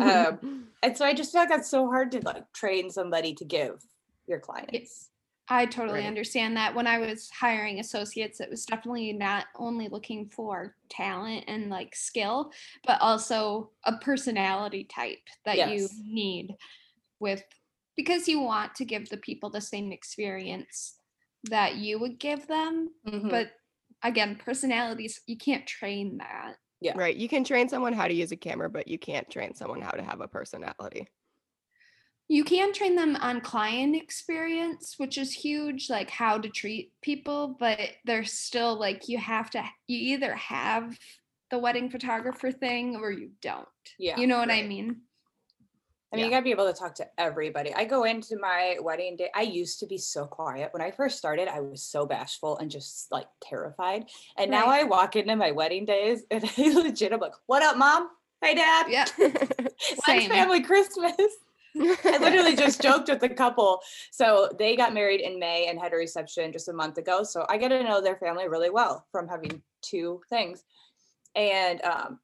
[0.00, 3.44] Um, And so I just feel like that's so hard to like train somebody to
[3.44, 3.86] give
[4.26, 5.11] your clients.
[5.52, 6.06] I totally Right.
[6.06, 6.74] understand that.
[6.74, 11.94] When I was hiring associates, it was definitely not only looking for talent and like
[11.94, 12.52] skill,
[12.86, 16.56] but also a personality type that you need
[17.20, 17.44] with
[17.96, 20.98] because you want to give the people the same experience
[21.44, 22.94] that you would give them.
[23.04, 23.28] Mhm.
[23.30, 23.52] But
[24.02, 26.56] again, personalities, you can't train that.
[26.80, 26.94] Yeah.
[26.94, 27.16] Right.
[27.16, 29.92] You can train someone how to use a camera, but you can't train someone how
[29.92, 31.08] to have a personality.
[32.28, 37.56] You can train them on client experience, which is huge, like how to treat people,
[37.60, 40.96] but there's still like you have to you either have
[41.50, 43.68] the wedding photographer thing or you don't.
[43.98, 44.18] yeah.
[44.18, 45.02] you know what I mean?
[46.10, 46.24] I mean, Yeah.
[46.24, 47.74] you gotta be able to talk to everybody.
[47.74, 49.30] I go into my wedding day.
[49.34, 50.72] I used to be so quiet.
[50.72, 54.06] When I first started, I was so bashful and just like terrified.
[54.38, 57.76] And now I walk into my wedding days and I legit, I'm like, what up,
[57.76, 58.08] mom?
[58.42, 58.86] Hi, dad.
[58.88, 59.04] Yeah.
[60.06, 60.30] Same.
[60.30, 61.16] family Christmas?
[61.76, 63.80] I literally just joked with the couple.
[64.10, 67.22] So they got married in May and had a reception just a month ago.
[67.22, 70.64] So I get to know their family really well from having two things.
[71.34, 72.18] And um,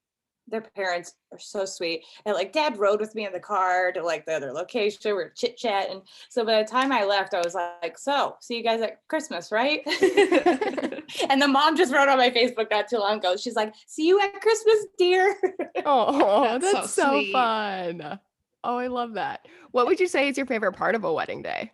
[0.50, 2.04] their parents are so sweet.
[2.24, 5.16] And like dad rode with me in the car to like the other location.
[5.16, 5.90] We are chit chat.
[5.90, 9.00] And So by the time I left, I was like, so see you guys at
[9.08, 9.82] Christmas, right?
[11.30, 13.36] and the mom just wrote on my Facebook not too long ago.
[13.36, 15.36] She's like, see you at Christmas, dear.
[15.86, 18.18] Oh, That's that's, so so, fun.
[18.64, 19.46] Oh, I love that.
[19.72, 21.72] What would you say is your favorite part of a wedding day?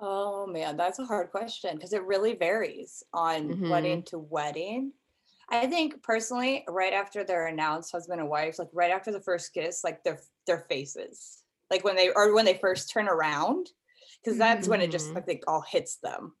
[0.00, 4.92] Oh man, that's a hard question because it really varies on wedding to wedding.
[5.48, 9.52] I think personally, right after they're announced husband and wife, like right after the first
[9.54, 13.70] kiss, like their their faces, like when they or when they first turn around,
[14.22, 15.16] because that's when it just Mhm.
[15.16, 16.36] I think all hits them.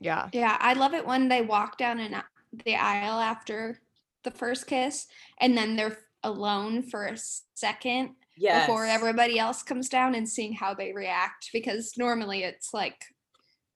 [0.00, 0.30] Yeah.
[0.32, 2.20] Yeah, I love it when they walk down in
[2.64, 3.80] the aisle after
[4.24, 5.06] the first kiss
[5.38, 7.16] and then they're alone for a
[7.54, 8.66] second Yes.
[8.66, 12.96] before everybody else comes down and seeing how they react because normally it's like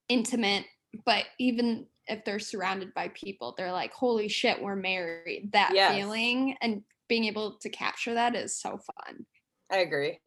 [0.08, 0.64] intimate
[1.04, 5.94] but even if they're surrounded by people they're like holy shit we're married that Yes.
[5.94, 9.26] feeling and being able to capture that is so fun
[9.70, 10.20] I agree.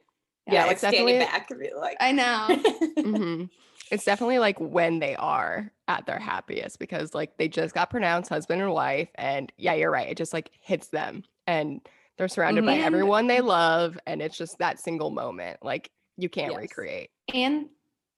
[0.47, 3.43] Yeah, Yeah, it's like standing definitely- back and be like, i know hmm
[3.91, 8.29] It's definitely like when they are at their happiest because like they just got pronounced
[8.29, 9.09] husband and wife.
[9.15, 10.07] And yeah, you're right.
[10.07, 11.81] It just like hits them and
[12.19, 12.83] they're surrounded by Mhm.
[12.83, 13.97] everyone they love.
[14.05, 15.57] And it's just that single moment.
[15.63, 16.59] Like you can't Yes.
[16.61, 17.09] recreate.
[17.33, 17.69] and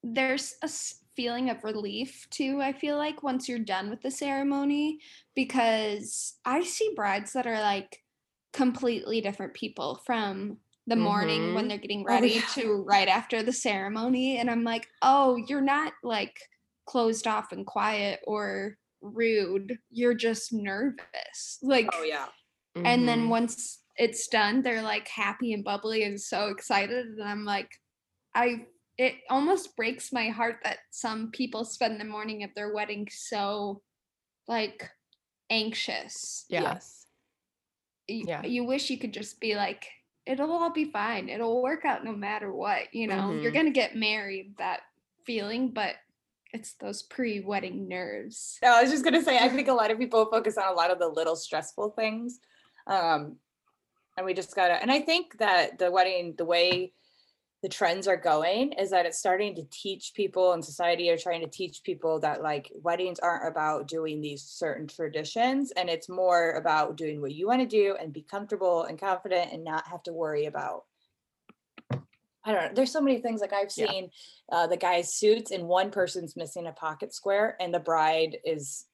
[0.03, 0.69] there's a
[1.15, 4.97] feeling of relief too i feel like once you're done with the ceremony
[5.35, 8.01] because i see brides that are like
[8.53, 11.69] completely different people from the morning when Mhm.
[11.69, 12.41] they're getting Oh, ready yeah.
[12.55, 16.39] to right after the ceremony and i'm like oh you're not like
[16.85, 22.29] closed off and quiet or rude you're just nervous like oh yeah.
[22.75, 23.29] and then Mhm.
[23.29, 27.69] once it's done they're like happy and bubbly and so excited and i'm like
[28.33, 28.65] i
[28.97, 33.81] it almost breaks my heart that some people spend the morning of their wedding so
[34.47, 34.89] like
[35.49, 36.45] anxious.
[36.49, 37.05] Yes.
[38.09, 38.43] Y- Yeah.
[38.43, 39.85] you wish you could just be like
[40.25, 41.29] it'll all be fine.
[41.29, 42.93] It'll work out no matter what.
[42.93, 43.55] You know, you're Mhm.
[43.55, 44.55] gonna get married.
[44.57, 44.81] That
[45.25, 45.95] feeling, but
[46.53, 48.59] it's those pre-wedding nerves.
[48.61, 50.75] No, I was just gonna say, I think a lot of people focus on a
[50.75, 52.39] lot of the little stressful things.
[52.87, 53.37] Um,
[54.17, 56.93] and we just gotta, and I think that the wedding, the way
[57.61, 61.41] the trends are going is that it's starting to teach people and society are trying
[61.41, 66.51] to teach people that like weddings aren't about doing these certain traditions and it's more
[66.53, 70.01] about doing what you want to do and be comfortable and confident and not have
[70.03, 70.85] to worry about
[72.43, 72.71] I don't know.
[72.73, 73.85] There's so many things like I've Yeah.
[73.85, 74.09] seen
[74.51, 78.87] uh, the guy's suits and one person's missing a pocket square and the bride is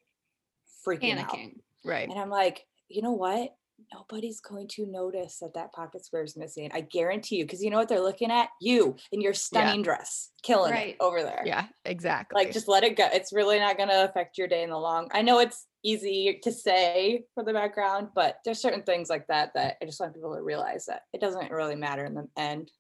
[0.86, 1.38] freaking out.
[1.86, 2.10] Right.
[2.10, 3.56] And I'm like, you know what?
[3.94, 6.70] Nobody's going to notice that that pocket square is missing.
[6.74, 8.50] I guarantee you, because you know what they're looking at?
[8.60, 10.90] You in your stunning dress, killing Right.
[10.90, 11.44] it over there.
[11.46, 12.44] Yeah, exactly.
[12.44, 13.08] Like, just let it go.
[13.14, 15.10] It's really not going to affect your day in the long.
[15.12, 19.54] I know it's easy to say for the background, but there's certain things like that
[19.54, 22.72] that I just want people to realize that it doesn't really matter in the end.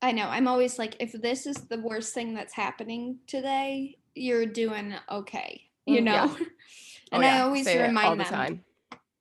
[0.00, 0.26] I know.
[0.28, 5.62] I'm always like, if this is the worst thing that's happening today, you're doing okay.
[5.86, 6.12] You Mm, know?
[6.12, 6.36] yeah.
[7.14, 8.64] Oh, and I always say remind the them time.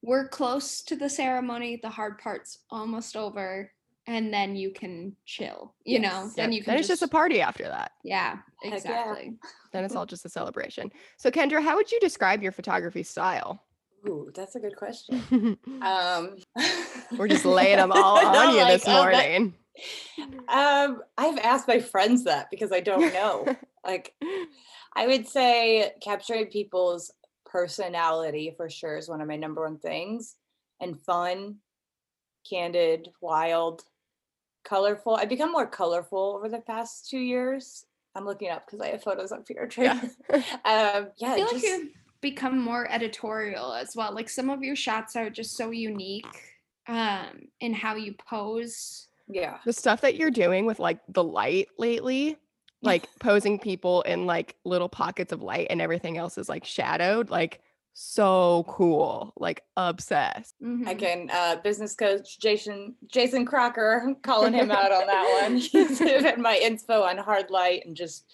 [0.02, 1.80] We're close to the ceremony.
[1.82, 3.72] The hard part's almost over.
[4.08, 5.76] And then you can chill.
[5.86, 6.34] You know, Yes.
[6.34, 6.58] then Yep.
[6.58, 7.92] you can Then it's just a party after that.
[8.04, 8.74] Yeah, yeah.
[8.74, 9.38] exactly.
[9.72, 10.92] Then it's all just a celebration.
[11.18, 13.64] So Kendra, how would you describe your photography style?
[14.08, 15.58] Ooh, that's a good question.
[15.84, 16.38] Um,
[17.18, 19.54] We're just laying them all on you like, this oh, that- morning.
[20.50, 23.46] Um, I've asked my friends that because I don't know.
[23.86, 24.14] like,
[24.96, 27.12] I would say capturing people's
[27.52, 30.36] personality for sure is one of my number one things,
[30.80, 31.58] and fun,
[32.50, 33.84] candid, wild,
[34.64, 35.16] colorful.
[35.16, 37.86] I've become more colorful over the past two years.
[38.16, 39.68] I'm looking up because I have photos up here.
[39.68, 39.84] Too.
[39.84, 40.02] Yeah.
[40.32, 41.90] um, yeah, I feel just, like you've
[42.22, 44.14] become more editorial as well.
[44.14, 46.26] Like some of your shots are just so unique
[46.88, 49.08] um in how you pose.
[49.28, 49.60] yeah.
[49.66, 52.38] the stuff that you're doing with like the light lately,
[52.82, 57.30] like posing people in like little pockets of light and everything else is like shadowed,
[57.30, 57.62] like
[57.94, 60.56] so cool, like obsessed.
[60.62, 61.00] I Mhm.
[61.00, 65.58] can uh business coach Jason Jason Crocker calling him out on that one.
[65.58, 68.26] He's had my info on hard light and just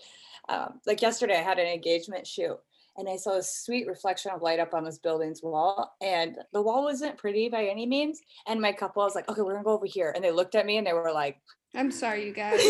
[0.49, 2.57] um, like yesterday I had an engagement shoot
[2.95, 6.61] and I saw a sweet reflection of light up on this building's wall and the
[6.61, 9.71] wall wasn't pretty by any means and my couple was like okay we're gonna go
[9.73, 11.41] over here and they looked at me and they were like
[11.75, 12.61] I'm sorry, you guys.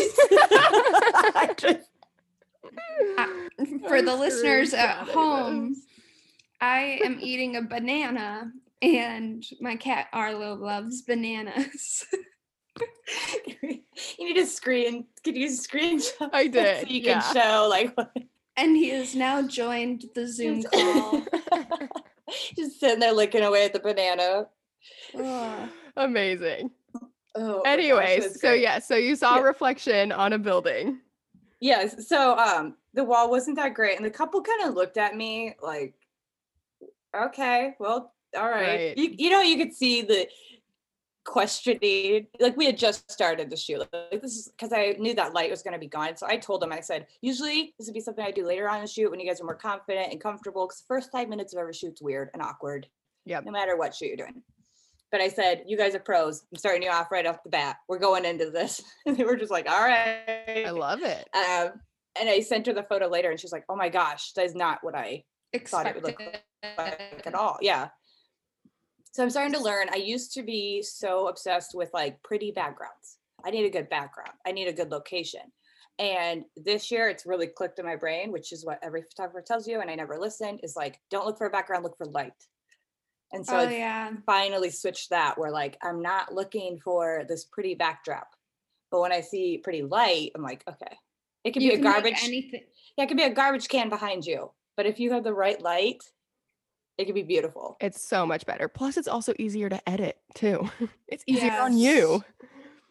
[1.56, 1.90] Just-
[3.86, 5.76] For I'm the listeners at home,
[6.60, 12.04] I am eating a banana and my cat Arlo loves bananas.
[13.60, 13.80] you
[14.18, 16.82] need to screen Could you screenshot I did.
[16.82, 17.20] so you yeah.
[17.20, 18.12] can show like what
[18.56, 21.22] and he has now joined the Zoom call.
[22.56, 24.46] just sitting there licking away at the banana
[25.18, 25.68] Ugh.
[25.96, 26.70] Amazing.
[27.40, 29.44] Oh, my gosh, Anyways, so yeah, so you saw a Yeah.
[29.44, 31.00] reflection on a building.
[31.60, 32.08] Yes.
[32.08, 33.96] So um the wall wasn't that great.
[33.96, 35.94] And the couple kind of looked at me like,
[37.16, 38.62] okay, well, all right.
[38.66, 38.98] Right.
[38.98, 40.28] You, you know, you could see the
[41.24, 42.26] questioning.
[42.40, 43.80] Like we had just started the shoot.
[43.80, 46.16] Like this is because I knew that light was gonna be gone.
[46.16, 48.76] So I told them, I said, usually this would be something I do later on
[48.76, 50.66] in the shoot when you guys are more confident and comfortable.
[50.66, 52.88] Because the first five minutes of every shoot's weird and awkward.
[53.26, 53.44] Yep.
[53.44, 54.42] No matter what shoot you're doing.
[55.10, 56.42] But I said, you guys are pros.
[56.52, 57.76] I'm starting you off right off the bat.
[57.88, 58.82] We're going into this.
[59.06, 60.64] And they were just like, all right.
[60.66, 61.26] I love it.
[61.34, 61.80] Um,
[62.20, 64.54] and I sent her the photo later, and she's like, "Oh my gosh, that is
[64.54, 65.24] not what I
[65.66, 66.20] thought it would look
[66.76, 67.88] like at all." Yeah.
[69.12, 69.88] So I'm starting to learn.
[69.92, 73.18] I used to be so obsessed with like pretty backgrounds.
[73.44, 74.32] I need a good background.
[74.46, 75.40] I need a good location.
[75.98, 79.66] And this year, it's really clicked in my brain, which is what every photographer tells
[79.66, 80.60] you, and I never listened.
[80.62, 82.32] Is like, don't look for a background, look for light.
[83.32, 84.10] And so oh I've yeah.
[84.24, 88.28] finally switched that, where like I'm not looking for this pretty backdrop,
[88.90, 90.96] but when I see pretty light, I'm like, okay,
[91.44, 92.24] it could You be a can make garbage.
[92.24, 92.62] anything.
[92.96, 95.60] Yeah, it could be a garbage can behind you, but if you have the right
[95.60, 96.02] light,
[96.96, 97.76] it could be beautiful.
[97.80, 98.66] It's so much better.
[98.66, 100.68] Plus, it's also easier to edit too.
[101.08, 102.24] it's easier on you.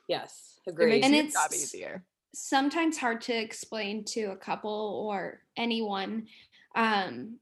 [0.07, 0.89] Yes, It agreed.
[1.01, 2.03] makes And your job it's- easier.
[2.33, 6.27] sometimes hard to explain to a couple or anyone
[6.75, 7.37] um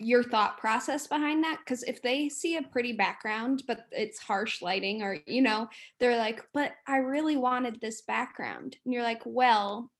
[0.00, 1.58] your thought process behind that?
[1.60, 6.18] Because if they see a pretty background but it's harsh lighting or you know they're
[6.18, 8.76] like but i really wanted this background.
[8.84, 9.90] And you're like well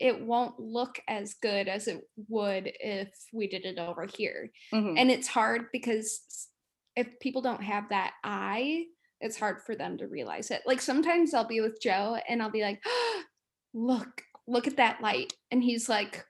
[0.00, 4.50] it won't look as good as it would if we did it over here.
[4.72, 4.98] Mhm.
[4.98, 6.48] and it's hard because
[6.96, 8.84] if people don't have that eye
[9.20, 10.62] it's hard for them to realize it.
[10.66, 12.82] Like sometimes i'll be with joe and i'll be like
[13.72, 15.32] look look at that light.
[15.50, 16.24] And he's like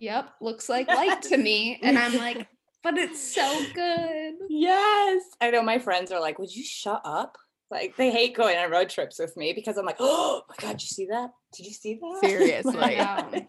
[0.00, 2.46] yep looks like light to me and i'm like
[2.82, 5.22] but it's so good Yes.
[5.40, 7.36] I know my friends are like, would you shut up?
[7.70, 10.72] Like they hate going on road trips with me because I'm like, oh my god,
[10.72, 11.30] did you see that?
[11.56, 12.18] Did you see that?
[12.28, 12.72] Seriously.
[12.76, 13.48] Like-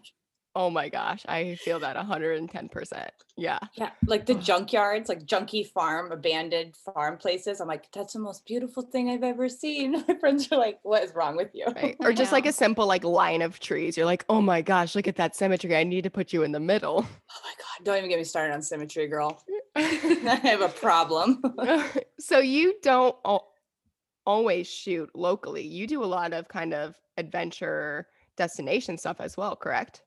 [0.56, 3.08] Oh my gosh, I feel that 110%.
[3.36, 3.58] Yeah.
[3.74, 7.60] Yeah, like the junkyards, like junky farm, abandoned farm places.
[7.60, 9.92] I'm like, that's the most beautiful thing I've ever seen.
[10.08, 11.66] My friends are like, what is wrong with you?
[11.66, 11.94] Right.
[12.00, 13.98] Or just like a simple like line of trees.
[13.98, 15.76] You're like, oh my gosh, look at that symmetry.
[15.76, 17.06] I need to put you in the middle.
[17.06, 19.42] Oh my god, don't even get me started on symmetry, girl.
[19.76, 21.42] I have a problem.
[22.18, 23.14] so you don't
[24.24, 25.66] always shoot locally.
[25.66, 28.06] You do a lot of kind of adventure
[28.38, 30.02] destination stuff as well, correct?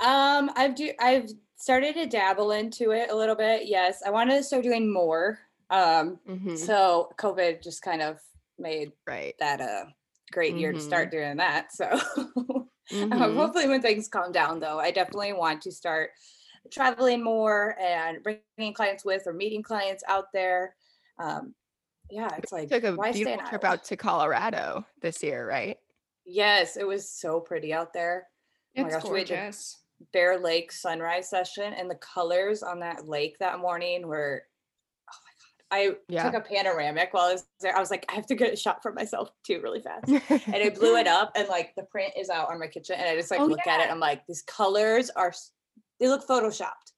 [0.00, 3.66] Um, I've do I've started to dabble into it a little bit.
[3.66, 5.38] Yes, I wanted to start doing more.
[5.68, 6.72] Um, Mhm.
[6.72, 8.20] so COVID just kind of
[8.58, 9.36] made Right.
[9.38, 9.94] that a
[10.32, 11.72] great year to start doing that.
[11.72, 13.34] So um, Mhm.
[13.34, 16.10] hopefully when things calm down though, I definitely want to start
[16.72, 20.76] traveling more and bringing clients with or meeting clients out there.
[21.18, 21.54] Um,
[22.10, 25.78] yeah, it's like Took a beautiful trip out to Colorado this year, right?
[26.24, 28.28] Yes, it was so pretty out there.
[28.76, 29.78] Oh my It's gosh, we gorgeous.
[30.12, 34.42] Bear Lake sunrise session and the colors on that lake that morning were
[35.10, 35.92] oh my god.
[35.92, 36.24] I Yeah.
[36.30, 37.76] took a panoramic while I was there.
[37.76, 40.08] I was like, I have to get a shot for myself too really fast.
[40.46, 43.08] And I blew it up and like the print is out on my kitchen and
[43.08, 43.86] I just like Oh, look at it.
[43.86, 43.92] yeah.
[43.92, 45.32] I'm like, these colors are
[46.00, 46.89] they look photoshopped.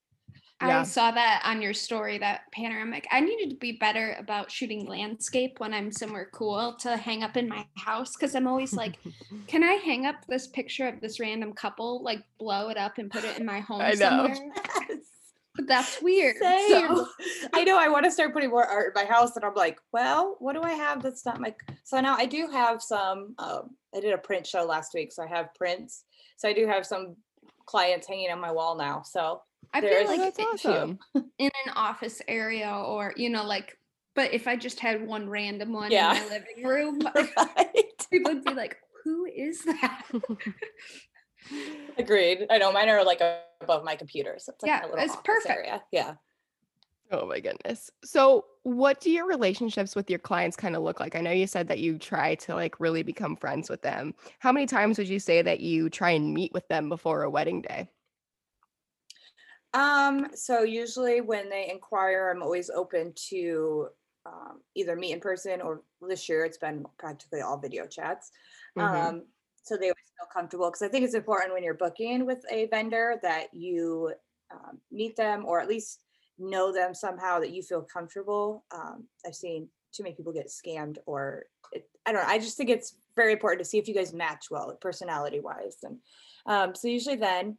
[0.69, 0.81] Yeah.
[0.81, 3.07] I saw that on your story, that panoramic.
[3.11, 7.37] I needed to be better about shooting landscape when I'm somewhere cool to hang up
[7.37, 8.99] in my house because I'm always like,
[9.47, 13.11] can I hang up this picture of this random couple, like blow it up and
[13.11, 13.97] put it in my home I know.
[14.35, 14.53] somewhere?
[15.55, 16.37] But that's weird.
[16.39, 17.07] So
[17.53, 19.79] I know I want to start putting more art in my house, and I'm like,
[19.93, 21.55] well, what do I have that's not my?
[21.85, 23.35] So now I do have some.
[23.39, 26.05] Um, I did a print show last week, so I have prints.
[26.39, 27.17] So I do have some
[27.67, 29.03] clients hanging on my wall now.
[29.03, 29.43] So
[29.75, 30.99] I There feel like that's it- awesome.
[31.39, 33.79] in an office area or, you know, like,
[34.15, 36.13] but if I just had one random one Yeah.
[36.15, 38.07] in my living room, right.
[38.11, 40.03] people would be like, who is that?
[41.99, 42.47] agreed.
[42.51, 43.21] I know mine are like
[43.63, 45.51] above my computer, so it's like Yeah, a little it's office perfect.
[45.55, 45.83] Area.
[45.91, 46.15] Yeah.
[47.11, 47.91] Oh my goodness.
[48.05, 51.15] So, what do your relationships with your clients kind of look like?
[51.15, 54.15] I know you said that you try to like really become friends with them.
[54.39, 57.31] How many times would you say that you try and meet with them before a
[57.31, 57.89] wedding day?
[59.75, 63.89] Um, so usually when they inquire, I'm always open to
[64.27, 68.31] um, either meet in person or this year it's been practically all video chats.
[68.77, 68.83] Mhm.
[68.83, 69.27] Um,
[69.63, 72.67] so they always feel comfortable because I think it's important when you're booking with a
[72.67, 74.13] vendor that you
[74.51, 76.03] um, meet them or at least
[76.39, 78.65] know them somehow that you feel comfortable.
[78.73, 82.29] Um, I've seen too many people get scammed or it, I don't know.
[82.29, 85.77] I just think it's very important to see if you guys match well personality wise.
[85.83, 85.99] And
[86.47, 87.57] um, so usually then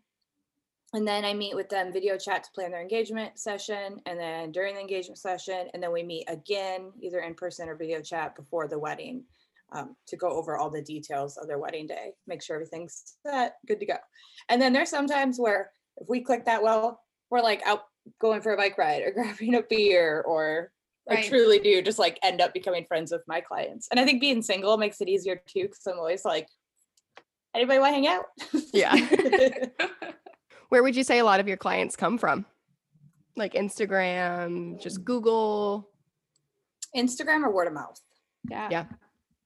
[0.93, 3.99] and then I meet with them video chat to plan their engagement session.
[4.05, 7.75] And then during the engagement session, and then we meet again, either in person or
[7.75, 9.23] video chat before the wedding
[9.71, 13.55] um, to go over all the details of their wedding day, make sure everything's set,
[13.67, 13.95] good to go.
[14.49, 17.01] And then there's sometimes where if we click that well,
[17.31, 17.85] we're like out
[18.21, 20.71] going for a bike ride or grabbing a beer or
[21.09, 23.87] I truly do just like end up becoming friends with my clients.
[23.89, 26.47] And I think being single makes it easier too, because I'm always like,
[27.53, 28.25] anybody want to hang out?
[28.73, 28.95] Yeah.
[30.73, 32.47] Where would you say a lot of your clients come from?
[33.35, 35.87] Like Instagram, just Google.
[36.97, 38.01] Instagram or word of mouth.
[38.49, 38.69] Yeah.
[38.71, 38.85] Yeah.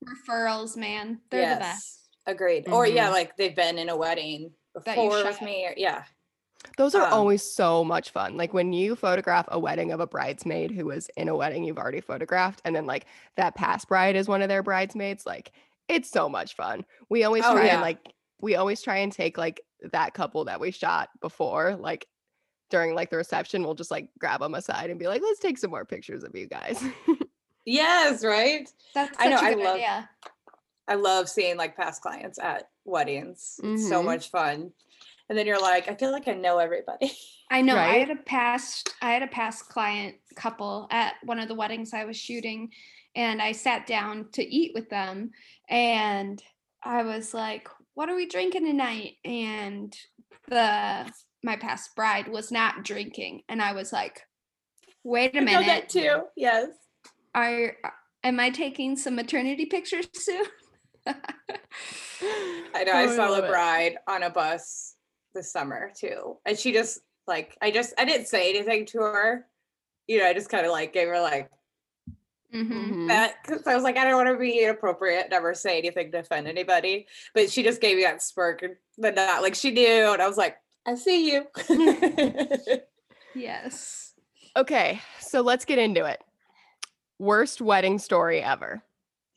[0.05, 1.19] Referrals, man.
[1.29, 2.07] They're the best.
[2.27, 2.69] Agreed.
[2.69, 5.65] Or yeah, like they've been in a wedding before with me.
[5.65, 6.03] Or, yeah.
[6.77, 8.37] Those are Um, always so much fun.
[8.37, 11.77] Like when you photograph a wedding of a bridesmaid who was in a wedding you've
[11.77, 15.51] already photographed, and then like that past bride is one of their bridesmaids, like
[15.89, 16.85] it's so much fun.
[17.09, 17.73] We always Oh, try yeah.
[17.73, 17.99] and like
[18.39, 19.59] we always try and take like
[19.91, 22.07] that couple that we shot before, like
[22.69, 25.57] during like the reception, we'll just like grab them aside and be like, let's take
[25.57, 26.83] some more pictures of you guys.
[27.69, 28.69] Yes, right.
[28.95, 30.09] That's I know, a I good love- idea.
[30.87, 33.59] I love seeing like past clients at weddings.
[33.61, 34.05] It's so Mhm.
[34.05, 34.71] much fun.
[35.27, 37.11] And then you're like, I feel like I know everybody.
[37.51, 37.75] I know.
[37.75, 41.93] I had a past I had a past client couple at one of the weddings
[41.93, 42.71] I was shooting
[43.17, 45.31] and I sat down to eat with them
[45.69, 46.41] and
[46.83, 49.91] I was like, "What are we drinking tonight?" And
[50.47, 51.11] the
[51.43, 54.21] my past bride was not drinking and I was like,
[55.03, 55.89] "Wait a I know that minute.
[55.89, 56.21] too.
[56.35, 56.67] Yes.
[57.33, 57.89] Are uh,
[58.23, 60.45] am I taking some maternity pictures soon?"
[61.07, 62.93] I know.
[62.93, 63.49] I Oh, saw love the it.
[63.49, 64.95] bride on a bus
[65.33, 66.37] this summer too.
[66.45, 69.47] And she just like I just I didn't say anything to her.
[70.07, 71.49] You know, I just kind of like gave her like
[72.53, 72.71] Mhm.
[72.91, 73.07] Mhm.
[73.09, 76.19] that because I was like, I don't want to be inappropriate, never say anything to
[76.19, 77.07] offend anybody.
[77.33, 80.27] But she just gave me that smirk and the not like she knew, and I
[80.27, 81.45] was like, I see you.
[83.35, 84.13] Yes.
[84.55, 86.19] Okay, so let's get into it.
[87.19, 88.81] Worst wedding story ever.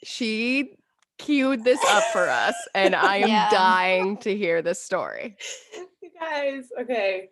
[0.02, 0.76] She
[1.18, 3.50] queued this up for us, and I am Yeah.
[3.50, 5.36] dying to hear this story.
[6.02, 7.28] you guys, okay.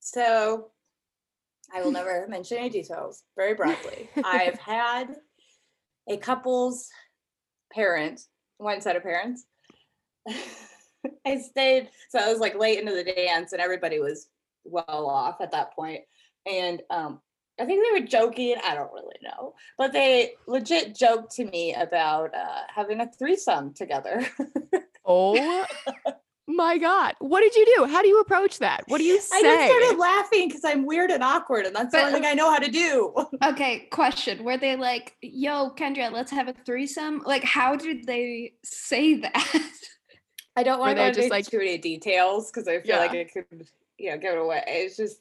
[0.00, 0.72] So
[1.74, 4.08] I will never mention any details very broadly.
[4.24, 5.16] I've had
[6.08, 6.88] a couple's
[7.72, 8.20] parent,
[8.58, 9.44] one set of parents.
[11.26, 14.28] I stayed, so I was like late into the dance, and everybody was
[14.64, 16.02] well off at that point.
[16.46, 17.20] And um,
[17.60, 18.56] I think they were joking.
[18.64, 23.74] I don't really know, but they legit joked to me about uh, having a threesome
[23.74, 24.26] together.
[25.04, 25.66] Oh
[26.52, 27.14] my god.
[27.18, 27.86] What did you do?
[27.86, 28.84] How do you approach that?
[28.88, 29.36] What do you say?
[29.36, 32.26] I just started laughing because I'm weird and awkward, and that's the only uh, thing
[32.26, 33.14] I know how to do.
[33.44, 34.44] Okay, question.
[34.44, 37.22] Were they like, yo, Kendra, let's have a threesome?
[37.24, 39.62] Like, how did they say that?
[40.56, 43.12] I don't want to go just, into like- too many details because I feel like
[43.12, 43.20] Yeah.
[43.20, 44.62] it could, you know, give it away.
[44.66, 45.20] It's just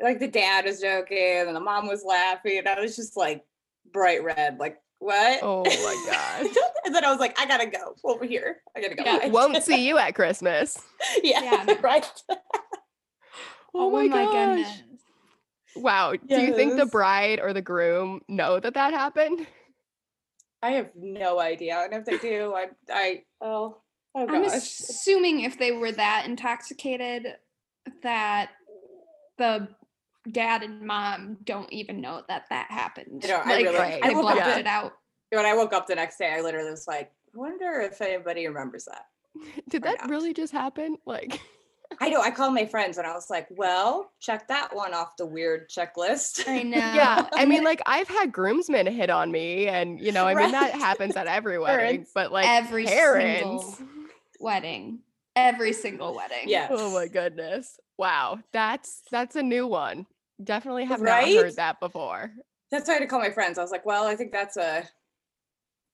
[0.00, 3.44] like the dad was joking and the mom was laughing, and I was just like
[3.92, 5.40] bright red, like what?
[5.42, 6.06] Oh my
[6.42, 6.56] gosh.
[6.84, 8.62] and then I was like, I gotta go over here.
[8.76, 9.04] I gotta go.
[9.04, 10.82] Yeah, Won't see you at Christmas.
[11.22, 11.76] yeah, Yeah.
[11.80, 12.06] right.
[12.28, 12.38] Oh,
[13.74, 14.32] oh my, gosh.
[14.32, 14.82] goodness.
[15.76, 16.14] Wow.
[16.14, 19.46] Do you think the bride or the groom know that that happened?
[20.62, 23.76] I have no idea, and if they do, I, I, oh,
[24.14, 27.36] oh I'm assuming if they were that intoxicated,
[28.02, 28.50] that
[29.36, 29.68] the
[30.32, 33.22] dad and mom don't even know that that happened.
[33.24, 34.00] I don't- I like, really- Right.
[34.02, 34.92] I woke up blocked to- it out.
[35.30, 38.46] when I woke up the next day, I literally was like, I wonder if anybody
[38.46, 39.06] remembers that.
[39.68, 40.08] Did that not.
[40.10, 40.96] really just happen?
[41.04, 41.40] Like,
[42.00, 42.20] I know.
[42.20, 45.68] I called my friends and I was like, well, check that one off the weird
[45.70, 46.48] checklist.
[46.48, 46.76] I know.
[46.78, 47.28] yeah.
[47.32, 50.72] I mean, like, I've had groomsmen hit on me, and, you know, I mean, that
[50.74, 52.10] happens at every wedding, Parents.
[52.14, 53.76] but like, every parents.
[53.76, 53.76] single
[54.40, 55.00] wedding.
[55.36, 56.46] Every single wedding.
[56.48, 56.68] Yeah.
[56.70, 57.78] Oh my goodness.
[57.98, 58.38] Wow.
[58.52, 60.06] That's that's a new one.
[60.42, 62.30] Definitely have not heard that before.
[62.70, 63.58] That's why I had to call my friends.
[63.58, 64.84] I was like, well, I think that's a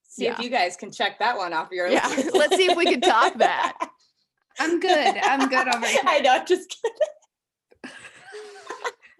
[0.05, 2.07] see if you guys can check that one off your Yeah.
[2.09, 2.31] list.
[2.35, 3.75] Let's see if we can top that.
[4.59, 5.17] I'm good.
[5.23, 6.01] I'm good over here.
[6.07, 7.95] I know, just kidding.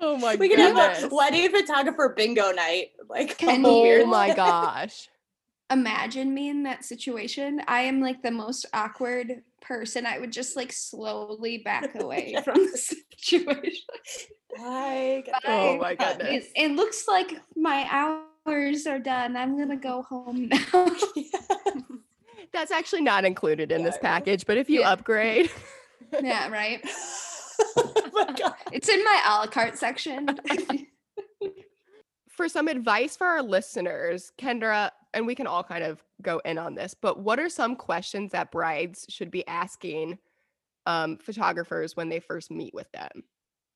[0.01, 0.41] Oh my god.
[0.41, 1.03] We can goodness.
[1.03, 2.89] have a wedding photographer bingo night.
[3.09, 4.09] Like Can oh weird.
[4.09, 5.09] my gosh.
[5.71, 7.63] Imagine me in that situation.
[7.69, 10.05] I am like the most awkward person.
[10.07, 12.77] I would just like slowly back away from the
[13.19, 13.85] situation.
[14.57, 15.25] Guys.
[15.47, 16.47] Oh my goodness.
[16.55, 19.37] It, it looks like my hours are done.
[19.37, 20.87] I'm gonna go home now.
[22.53, 24.93] That's actually not included in Yeah, this package, but if you Yeah.
[24.93, 25.51] upgrade,
[26.23, 26.81] yeah, right.
[27.79, 28.55] oh my God.
[28.73, 30.29] It's in my a la carte section.
[32.29, 36.59] for some advice for our listeners, Kendra, and we can all kind of go in
[36.59, 40.19] on this, but what are some questions that brides should be asking
[40.87, 43.25] um, photographers when they first meet with them?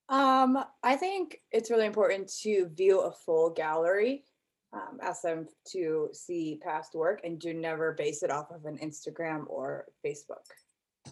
[0.08, 4.24] Um, I think it's really important to view a full gallery.
[4.72, 8.78] Um, ask them to see past work and do never base it off of an
[8.78, 10.44] Instagram or Facebook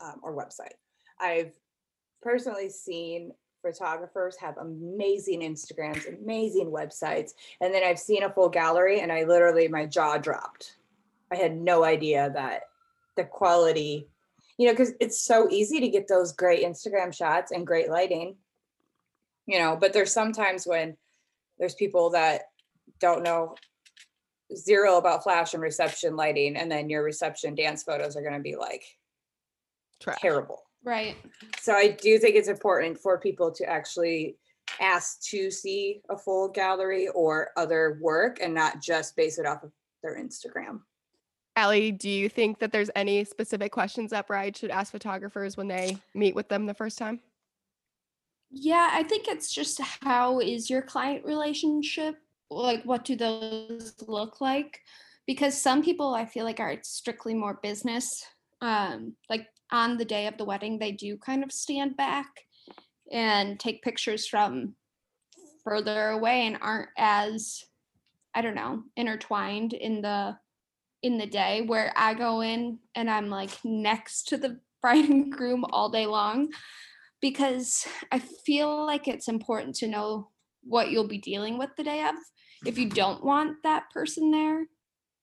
[0.01, 0.75] um, or website.
[1.21, 1.53] I've
[2.23, 3.33] personally seen
[3.65, 9.25] photographers have amazing Instagrams, amazing websites, and then I've seen a full gallery and I
[9.25, 10.77] literally, my jaw dropped.
[11.33, 12.63] I had no idea that
[13.17, 14.07] the quality,
[14.59, 18.37] you know, because it's so easy to get those great Instagram shots and great lighting
[19.47, 20.97] you know but there's sometimes when
[21.59, 22.43] there's people that
[23.01, 23.55] don't know
[24.55, 28.41] zero about flash and reception lighting and then your reception dance photos are going to
[28.41, 28.85] be like
[30.01, 30.21] Trash.
[30.21, 31.17] terrible right.
[31.61, 34.37] so i do think it's important for people to actually
[34.81, 39.63] ask to see a full gallery or other work and not just base it off
[39.63, 39.71] of
[40.03, 40.81] their instagram
[41.57, 45.69] Allie, do you think that there's any specific questions that brides should ask photographers when
[45.69, 47.21] they meet with them the first time?
[48.51, 52.17] Yeah, I think it's just how is your client relationship?
[52.51, 54.81] Like, what do those look like?
[55.27, 58.25] Because some people I feel like are strictly more business.
[58.61, 62.29] Um, like on the day of the wedding, they do kind of stand back
[63.11, 64.77] and take pictures from
[65.65, 67.65] further away and aren't as,
[68.35, 70.39] I don't know, intertwined in the
[71.03, 75.33] in the day where I go in and I'm like next to the bride and
[75.33, 76.51] groom all day long
[77.21, 80.31] because I feel like it's important to know
[80.63, 82.15] what you'll be dealing with the day of.
[82.65, 84.67] If you don't want that person there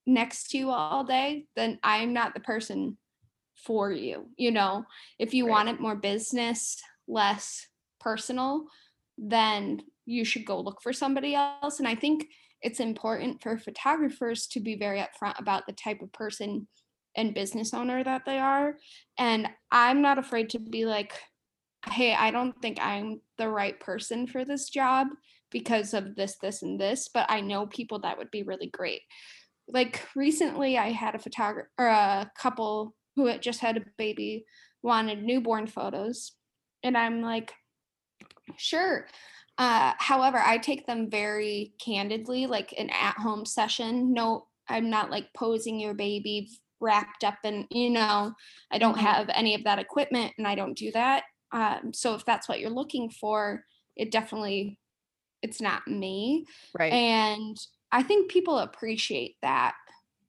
[0.06, 2.97] next to you all day, then I'm not the person
[3.66, 4.30] for you.
[4.38, 4.86] You know,
[5.20, 5.51] if you Right.
[5.51, 7.68] want it more business, less
[7.99, 8.66] personal,
[9.18, 11.80] then you should go look for somebody else.
[11.80, 12.28] And I think
[12.62, 16.68] it's important for photographers to be very upfront about the type of person
[17.16, 18.78] and business owner that they are.
[19.18, 21.14] And I'm not afraid to be like,
[21.89, 25.07] hey, I don't think I'm the right person for this job
[25.51, 29.01] because of this, this, and this, but I know people that would be really great.
[29.68, 34.45] like recently I had a photographer a couple who had just had a baby
[34.84, 36.34] wanted newborn photos
[36.84, 37.53] and I'm like
[38.57, 39.07] sure
[39.57, 44.11] uh, however, I take them very candidly, like an at home session.
[44.11, 46.49] No, I'm not like posing your baby
[46.80, 48.34] wrapped up in, you know,
[48.72, 49.05] I don't Mm-hmm.
[49.05, 51.26] have any of that equipment and I don't do that.
[51.51, 53.65] Um, so if that's what you're looking for,
[53.95, 54.80] it definitely,
[55.43, 56.45] it's not me.
[56.74, 56.91] Right.
[56.91, 57.57] And
[57.91, 59.76] I think people appreciate that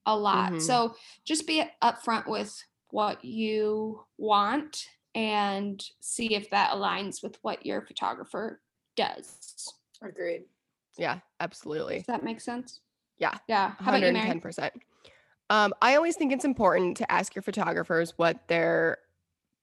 [0.07, 0.55] a lot.
[0.55, 0.61] Mhm.
[0.61, 2.63] So just be upfront with
[2.93, 8.61] what you want and see if that aligns with what your photographer
[8.97, 9.73] does.
[10.03, 10.45] Agreed.
[10.99, 11.97] yeah, absolutely.
[11.97, 12.81] Does that make sense?
[13.19, 13.73] Yeah, Yeah.
[13.79, 14.29] How about you, Mary?
[14.29, 14.71] 110%.
[15.49, 18.99] Um, I always think it's important to ask your photographers what their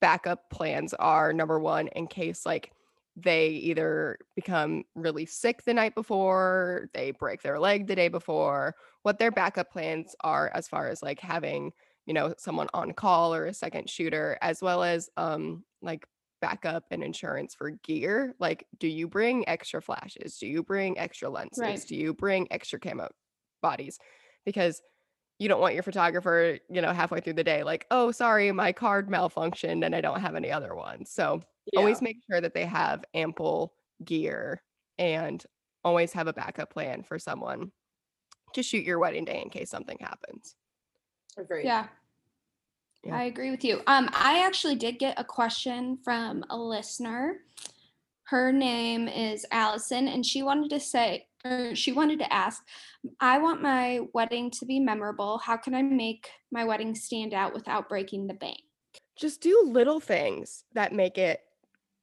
[0.01, 2.71] backup plans are, number one, in case like
[3.15, 8.75] they either become really sick the night before, they break their leg the day before,
[9.03, 11.71] what their backup plans are as far as like having,
[12.09, 16.07] you know, someone on call or a second shooter, as well as um like
[16.41, 18.33] backup and insurance for gear.
[18.39, 20.39] Like, do you bring extra flashes?
[20.39, 21.61] Do you bring extra lenses?
[21.61, 21.85] Right.
[21.87, 23.09] Do you bring extra camo
[23.61, 23.99] bodies?
[24.43, 24.81] Because
[25.37, 28.73] you don't want your photographer, you know, halfway through the day, like, oh, sorry, my
[28.73, 31.11] card malfunctioned and I don't have any other ones.
[31.11, 31.43] So
[31.75, 34.63] always make sure that they have ample gear
[34.97, 35.45] and
[35.83, 37.71] always have a backup plan for someone
[38.55, 40.55] to shoot your wedding day in case something happens.
[41.37, 41.65] Agreed.
[41.65, 41.87] Yeah.
[43.03, 43.15] Yeah.
[43.15, 43.81] I agree with you.
[43.87, 47.37] Um, I actually did get a question from a listener.
[48.25, 52.61] Her name is Allison, and she wanted to say, or she wanted to ask,
[53.19, 55.37] I want my wedding to be memorable.
[55.37, 58.59] How can I make my wedding stand out without breaking the bank?
[59.15, 61.41] Just do little things that make it,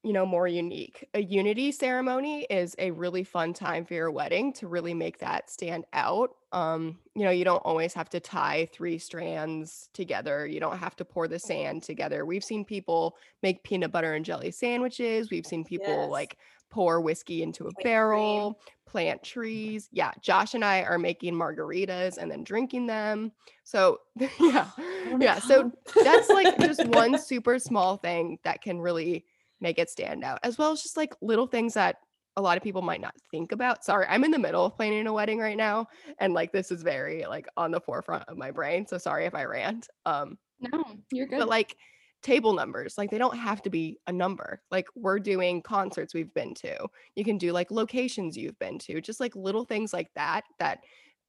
[0.02, 1.04] you know, more unique.
[1.14, 5.50] A unity ceremony is a really fun time for your wedding to really make that
[5.50, 6.30] stand out.
[6.52, 10.46] Um, you know, you don't always have to tie three strands together.
[10.46, 12.24] You don't have to pour the sand together.
[12.24, 15.30] We've seen people make peanut butter and jelly sandwiches.
[15.30, 16.10] We've seen people Yes.
[16.10, 16.38] like
[16.70, 19.88] pour whiskey into a barrel, plant trees.
[19.92, 23.32] Yeah, Josh and I are making margaritas and then drinking them.
[23.64, 23.98] So,
[24.40, 24.70] yeah.
[24.78, 25.72] Oh, Yeah, so
[26.04, 29.24] that's like just one super small thing that can really
[29.60, 31.96] make it stand out, as well as just like little things that
[32.36, 33.84] a lot of people might not think about.
[33.84, 35.86] Sorry, I'm in the middle of planning a wedding right now,
[36.18, 38.86] and like this is very like on the forefront of my brain.
[38.86, 39.88] So sorry if I rant.
[40.04, 41.38] Um, No, you're good.
[41.38, 41.76] but like
[42.22, 44.60] table numbers, like they don't have to be a number.
[44.70, 46.88] Like we're doing concerts we've been to.
[47.14, 50.80] You can do like locations you've been to, just like little things like that that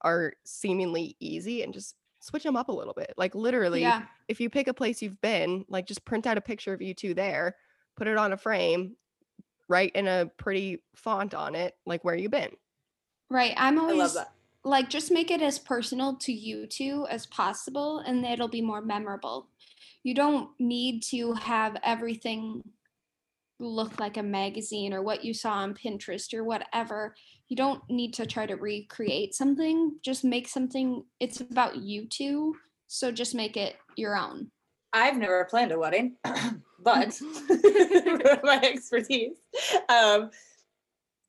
[0.02, 3.14] are seemingly easy and just switch them up a little bit.
[3.16, 4.02] Like literally, yeah.
[4.28, 6.94] if you pick a place you've been, like just print out a picture of you
[6.94, 7.56] two there,
[7.98, 8.94] put it on a frame,
[9.68, 12.52] write in a pretty font on it, like where you been.
[13.28, 13.54] Right.
[13.56, 14.32] I'm I always love that.
[14.64, 18.80] like just make it as personal to you two as possible and it'll be more
[18.80, 19.48] memorable.
[20.04, 22.62] You don't need to have everything
[23.60, 27.16] look like a magazine or what you saw on Pinterest or whatever.
[27.48, 29.96] You don't need to try to recreate something.
[30.04, 32.54] Just make something it's about you two.
[32.86, 34.52] So just make it your own.
[34.92, 36.16] I've never planned a wedding,
[36.78, 37.20] but
[38.42, 39.36] my expertise.
[39.88, 40.30] Um,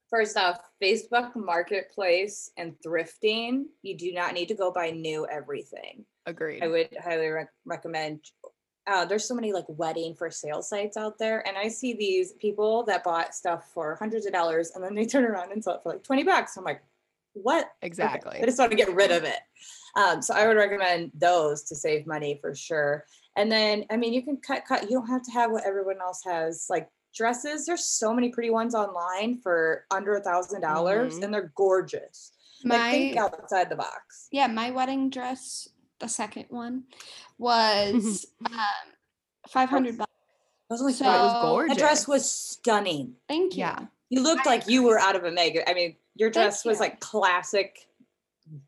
[0.10, 6.06] first off, Facebook Marketplace and thrifting, you do not need to go buy new everything.
[6.26, 6.64] Agreed.
[6.64, 8.22] I would highly rec- recommend.
[8.88, 12.34] Uh, there's so many like wedding for sale sites out there, and I see these
[12.34, 15.76] people that bought stuff for hundreds of dollars, and then they turn around and sell
[15.76, 16.58] it for like twenty bucks.
[16.58, 16.82] I'm like,
[17.34, 17.66] what?
[17.66, 18.40] Okay, Exactly.
[18.42, 19.40] I just want to get rid of it.
[19.96, 23.06] Um, so I would recommend those to save money for sure.
[23.40, 24.84] And then, I mean, you can cut, cut.
[24.84, 26.68] You don't have to have what everyone else has.
[26.70, 31.24] Like dresses, there's so many pretty ones online for under a thousand dollars, Mhm.
[31.24, 32.32] and they're gorgeous.
[32.66, 34.28] Like think outside the box.
[34.32, 35.70] yeah, my wedding dress,
[36.00, 36.84] the second one,
[37.38, 38.60] was um,
[39.48, 40.12] five hundred bucks.
[40.70, 41.76] Was only So- That was gorgeous.
[41.78, 43.16] That dress was stunning.
[43.30, 43.62] Thank you.
[43.62, 43.86] Yeah.
[44.10, 45.64] You looked like you were out of a magazine.
[45.68, 46.82] I mean, your dress was you.
[46.82, 47.88] like classic,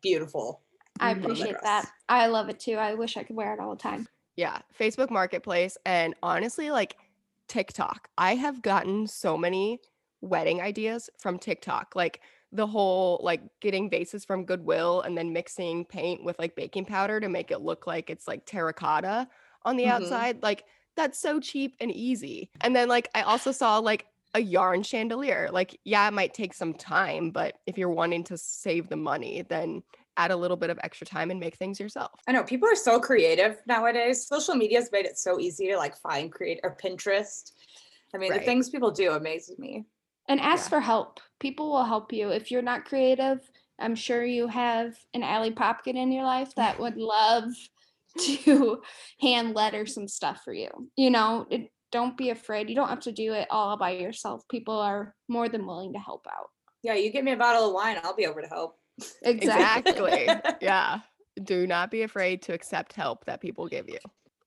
[0.00, 0.62] beautiful.
[1.00, 1.90] I appreciate that.
[2.08, 2.74] I love it too.
[2.76, 4.08] I wish I could wear it all the time.
[4.36, 6.96] Yeah, Facebook Marketplace and honestly like
[7.48, 8.08] TikTok.
[8.16, 9.80] I have gotten so many
[10.20, 11.94] wedding ideas from TikTok.
[11.94, 12.20] Like
[12.50, 17.20] the whole like getting vases from Goodwill and then mixing paint with like baking powder
[17.20, 19.28] to make it look like it's like terracotta
[19.64, 19.88] on the Mhm.
[19.88, 20.42] outside.
[20.42, 20.64] Like
[20.96, 22.50] that's so cheap and easy.
[22.60, 25.50] And then like I also saw like a yarn chandelier.
[25.52, 29.42] Like yeah, it might take some time, but if you're wanting to save the money,
[29.42, 29.82] then
[30.16, 32.12] add a little bit of extra time and make things yourself.
[32.26, 34.26] I know people are so creative nowadays.
[34.26, 37.52] Social media has made it so easy to like find create or Pinterest.
[38.14, 38.40] I mean, Right.
[38.40, 39.84] the things people do amazes me.
[40.28, 40.76] And ask Yeah.
[40.76, 41.20] for help.
[41.40, 42.28] People will help you.
[42.30, 43.40] If you're not creative,
[43.78, 47.44] I'm sure you have an Allie Popkin in your life that would love
[48.18, 48.82] to
[49.20, 50.68] hand letter some stuff for you.
[50.96, 52.68] You know, it, don't be afraid.
[52.68, 54.46] You don't have to do it all by yourself.
[54.48, 56.50] People are more than willing to help out.
[56.82, 58.76] Yeah, you give me a bottle of wine, I'll be over to help.
[59.22, 60.28] Exactly.
[60.60, 61.00] yeah.
[61.42, 63.98] Do not be afraid to accept help that people give you.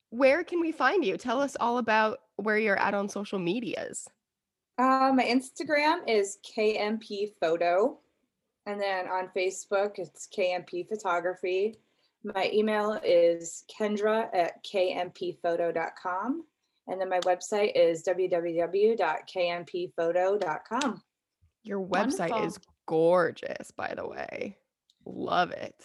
[0.09, 1.17] Where can we find you?
[1.17, 4.07] Tell us all about where you're at on social medias.
[4.77, 7.99] Uh, my Instagram is KMP Photo.
[8.65, 11.77] And then on Facebook, it's KMP Photography.
[12.23, 16.43] My email is kendra at kmphoto.com.
[16.87, 21.01] And then my website is www.kmphoto.com.
[21.63, 22.47] Your website Wonderful.
[22.47, 24.57] is gorgeous, by the way.
[25.05, 25.75] Love it.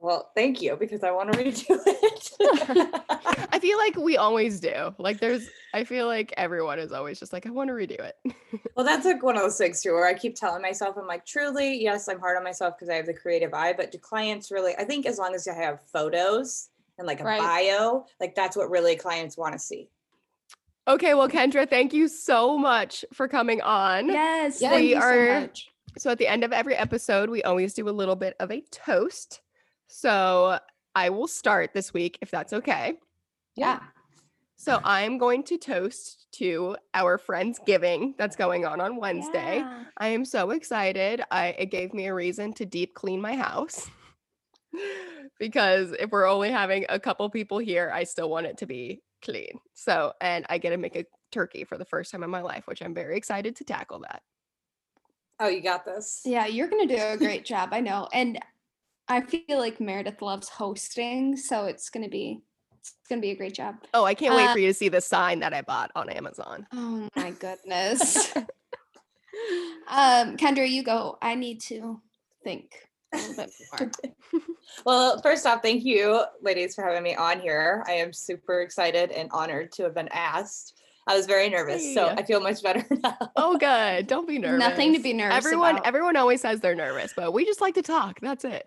[0.00, 3.48] Well, thank you because I want to redo it.
[3.52, 4.92] I feel like we always do.
[4.98, 8.16] Like there's I feel like everyone is always just like I want to redo it.
[8.76, 11.24] well, that's like one of those things too, where I keep telling myself, I'm like,
[11.24, 14.50] truly, yes, I'm hard on myself because I have the creative eye, but do clients
[14.50, 16.68] really, I think as long as you have photos
[16.98, 17.40] and like a Right.
[17.40, 19.88] bio, like that's what really clients want to see.
[20.88, 24.08] okay, well Kendra, thank you so much for coming on.
[24.08, 24.70] Yes, Yeah.
[24.70, 25.68] thank We you are- so much.
[26.02, 28.64] So at the end of every episode, we always do a little bit of a
[28.72, 29.40] toast.
[29.86, 30.58] So
[30.96, 32.94] I will start this week if that's okay.
[33.54, 33.78] Yeah.
[34.56, 39.58] So I'm going to toast to our Friendsgiving that's going on on Wednesday.
[39.58, 39.84] Yeah.
[39.96, 41.22] I am so excited.
[41.30, 43.88] I it gave me a reason to deep clean my house.
[45.38, 49.02] because if we're only having a couple people here, I still want it to be
[49.24, 49.60] clean.
[49.74, 52.66] So, and I get to make a turkey for the first time in my life,
[52.66, 54.20] which I'm very excited to tackle that.
[55.40, 56.22] Oh, you got this.
[56.24, 57.70] Yeah, you're gonna do a great job.
[57.72, 58.38] I know, and
[59.08, 62.40] I feel like Meredith loves hosting, so it's gonna be
[62.78, 63.76] it's gonna be a great job.
[63.94, 66.08] Oh, I can't wait Uh, for you to see the sign that I bought on
[66.08, 66.66] Amazon.
[66.72, 68.32] Oh my goodness.
[69.88, 71.18] um, Kendra, you go.
[71.22, 72.00] I need to
[72.44, 74.42] think a little bit more.
[74.86, 77.84] Well, first off, thank you, ladies, for having me on here.
[77.86, 80.80] I am super excited and honored to have been asked.
[81.06, 83.16] I was very nervous, so I feel much better now.
[83.36, 84.06] Oh, good.
[84.06, 84.60] Don't be nervous.
[84.60, 85.86] Nothing to be nervous Everyone, about.
[85.86, 88.20] everyone always says they're nervous, but we just like to talk.
[88.20, 88.66] That's it.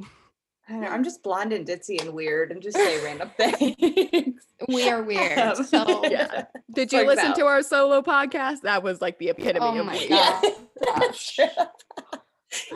[0.68, 4.42] I know, I'm just blonde and ditzy and weird and just say random things.
[4.68, 5.38] We are weird.
[5.38, 6.46] Um, So Yeah.
[6.74, 7.36] Did you listen out.
[7.38, 8.62] to our solo podcast?
[8.62, 10.10] That was like the epitome Oh of my weird.
[10.10, 10.44] God.
[10.86, 11.38] Gosh.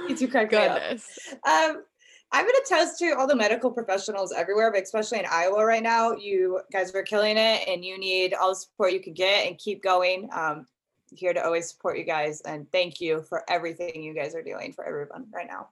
[0.07, 0.80] you two crack me up.
[0.80, 1.07] Goodness.
[1.47, 1.84] Um,
[2.32, 5.82] I'm going to toast to all the medical professionals everywhere, but especially in Iowa right
[5.84, 6.11] now.
[6.13, 9.57] You guys are killing it, and you need all the support you can get, and
[9.57, 10.30] keep going.
[10.32, 10.67] Um,
[11.15, 14.73] here to always support you guys, and thank you for everything you guys are doing
[14.73, 15.69] for everyone right now.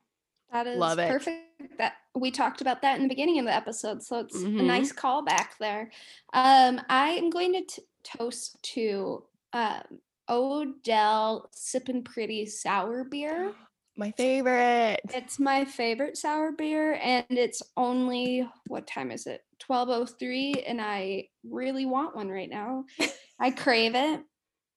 [0.52, 1.10] that is Love it.
[1.10, 1.78] perfect.
[1.78, 4.60] That we talked about that in the beginning of the episode, so it's Mhm.
[4.62, 5.92] a nice callback there.
[6.34, 9.82] Um, I am going to t- toast to um,
[10.30, 13.54] Odell Sippin' Pretty Sour Beer.
[13.98, 15.02] My favorite.
[15.14, 19.42] It's my favorite sour beer, and it's only what time is it?
[19.60, 22.86] Twelve oh three, and I really want one right now.
[23.40, 24.22] I crave it.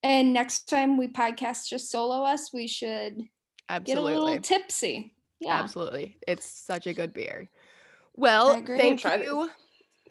[0.02, 3.20] And next time we podcast just solo us, we should
[3.84, 5.12] get a little tipsy.
[5.38, 5.60] Yeah.
[5.60, 6.16] Absolutely.
[6.26, 7.50] It's such a good beer.
[8.16, 9.26] Well, thank Try this.
[9.26, 9.50] you.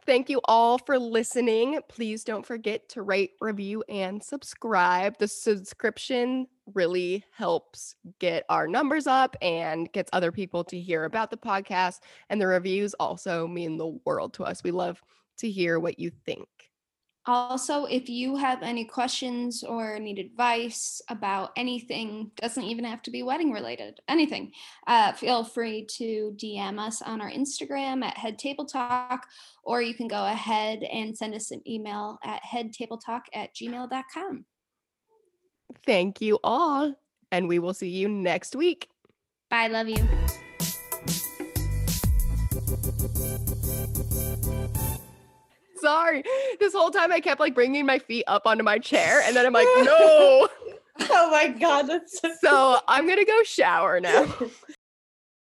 [0.06, 1.80] Thank you all for listening.
[1.88, 5.18] Please don't forget to rate, review, and subscribe.
[5.20, 11.32] The subscription really helps get our numbers up and gets other people to hear about
[11.32, 12.00] the podcast.
[12.30, 14.64] And the reviews also mean the world to us.
[14.64, 15.02] We love
[15.38, 16.48] to hear what you think.
[17.26, 23.12] Also, if you have any questions or need advice about anything, doesn't even have to
[23.12, 24.52] be wedding related, anything,
[24.88, 29.28] uh, feel free to DM us on our Instagram at Head Table Talk,
[29.64, 34.46] or you can go ahead and send us an email at headtabletalk at gmail.com.
[35.86, 36.96] Thank you all.
[37.32, 38.90] And we will see you next week.
[39.50, 39.98] Bye, love you.
[45.82, 46.24] Sorry.
[46.60, 49.22] This whole time I kept like bringing my feet up onto my chair.
[49.24, 50.50] And then I'm like, no.
[51.02, 54.34] Oh my God, that's so So I'm going to go shower now.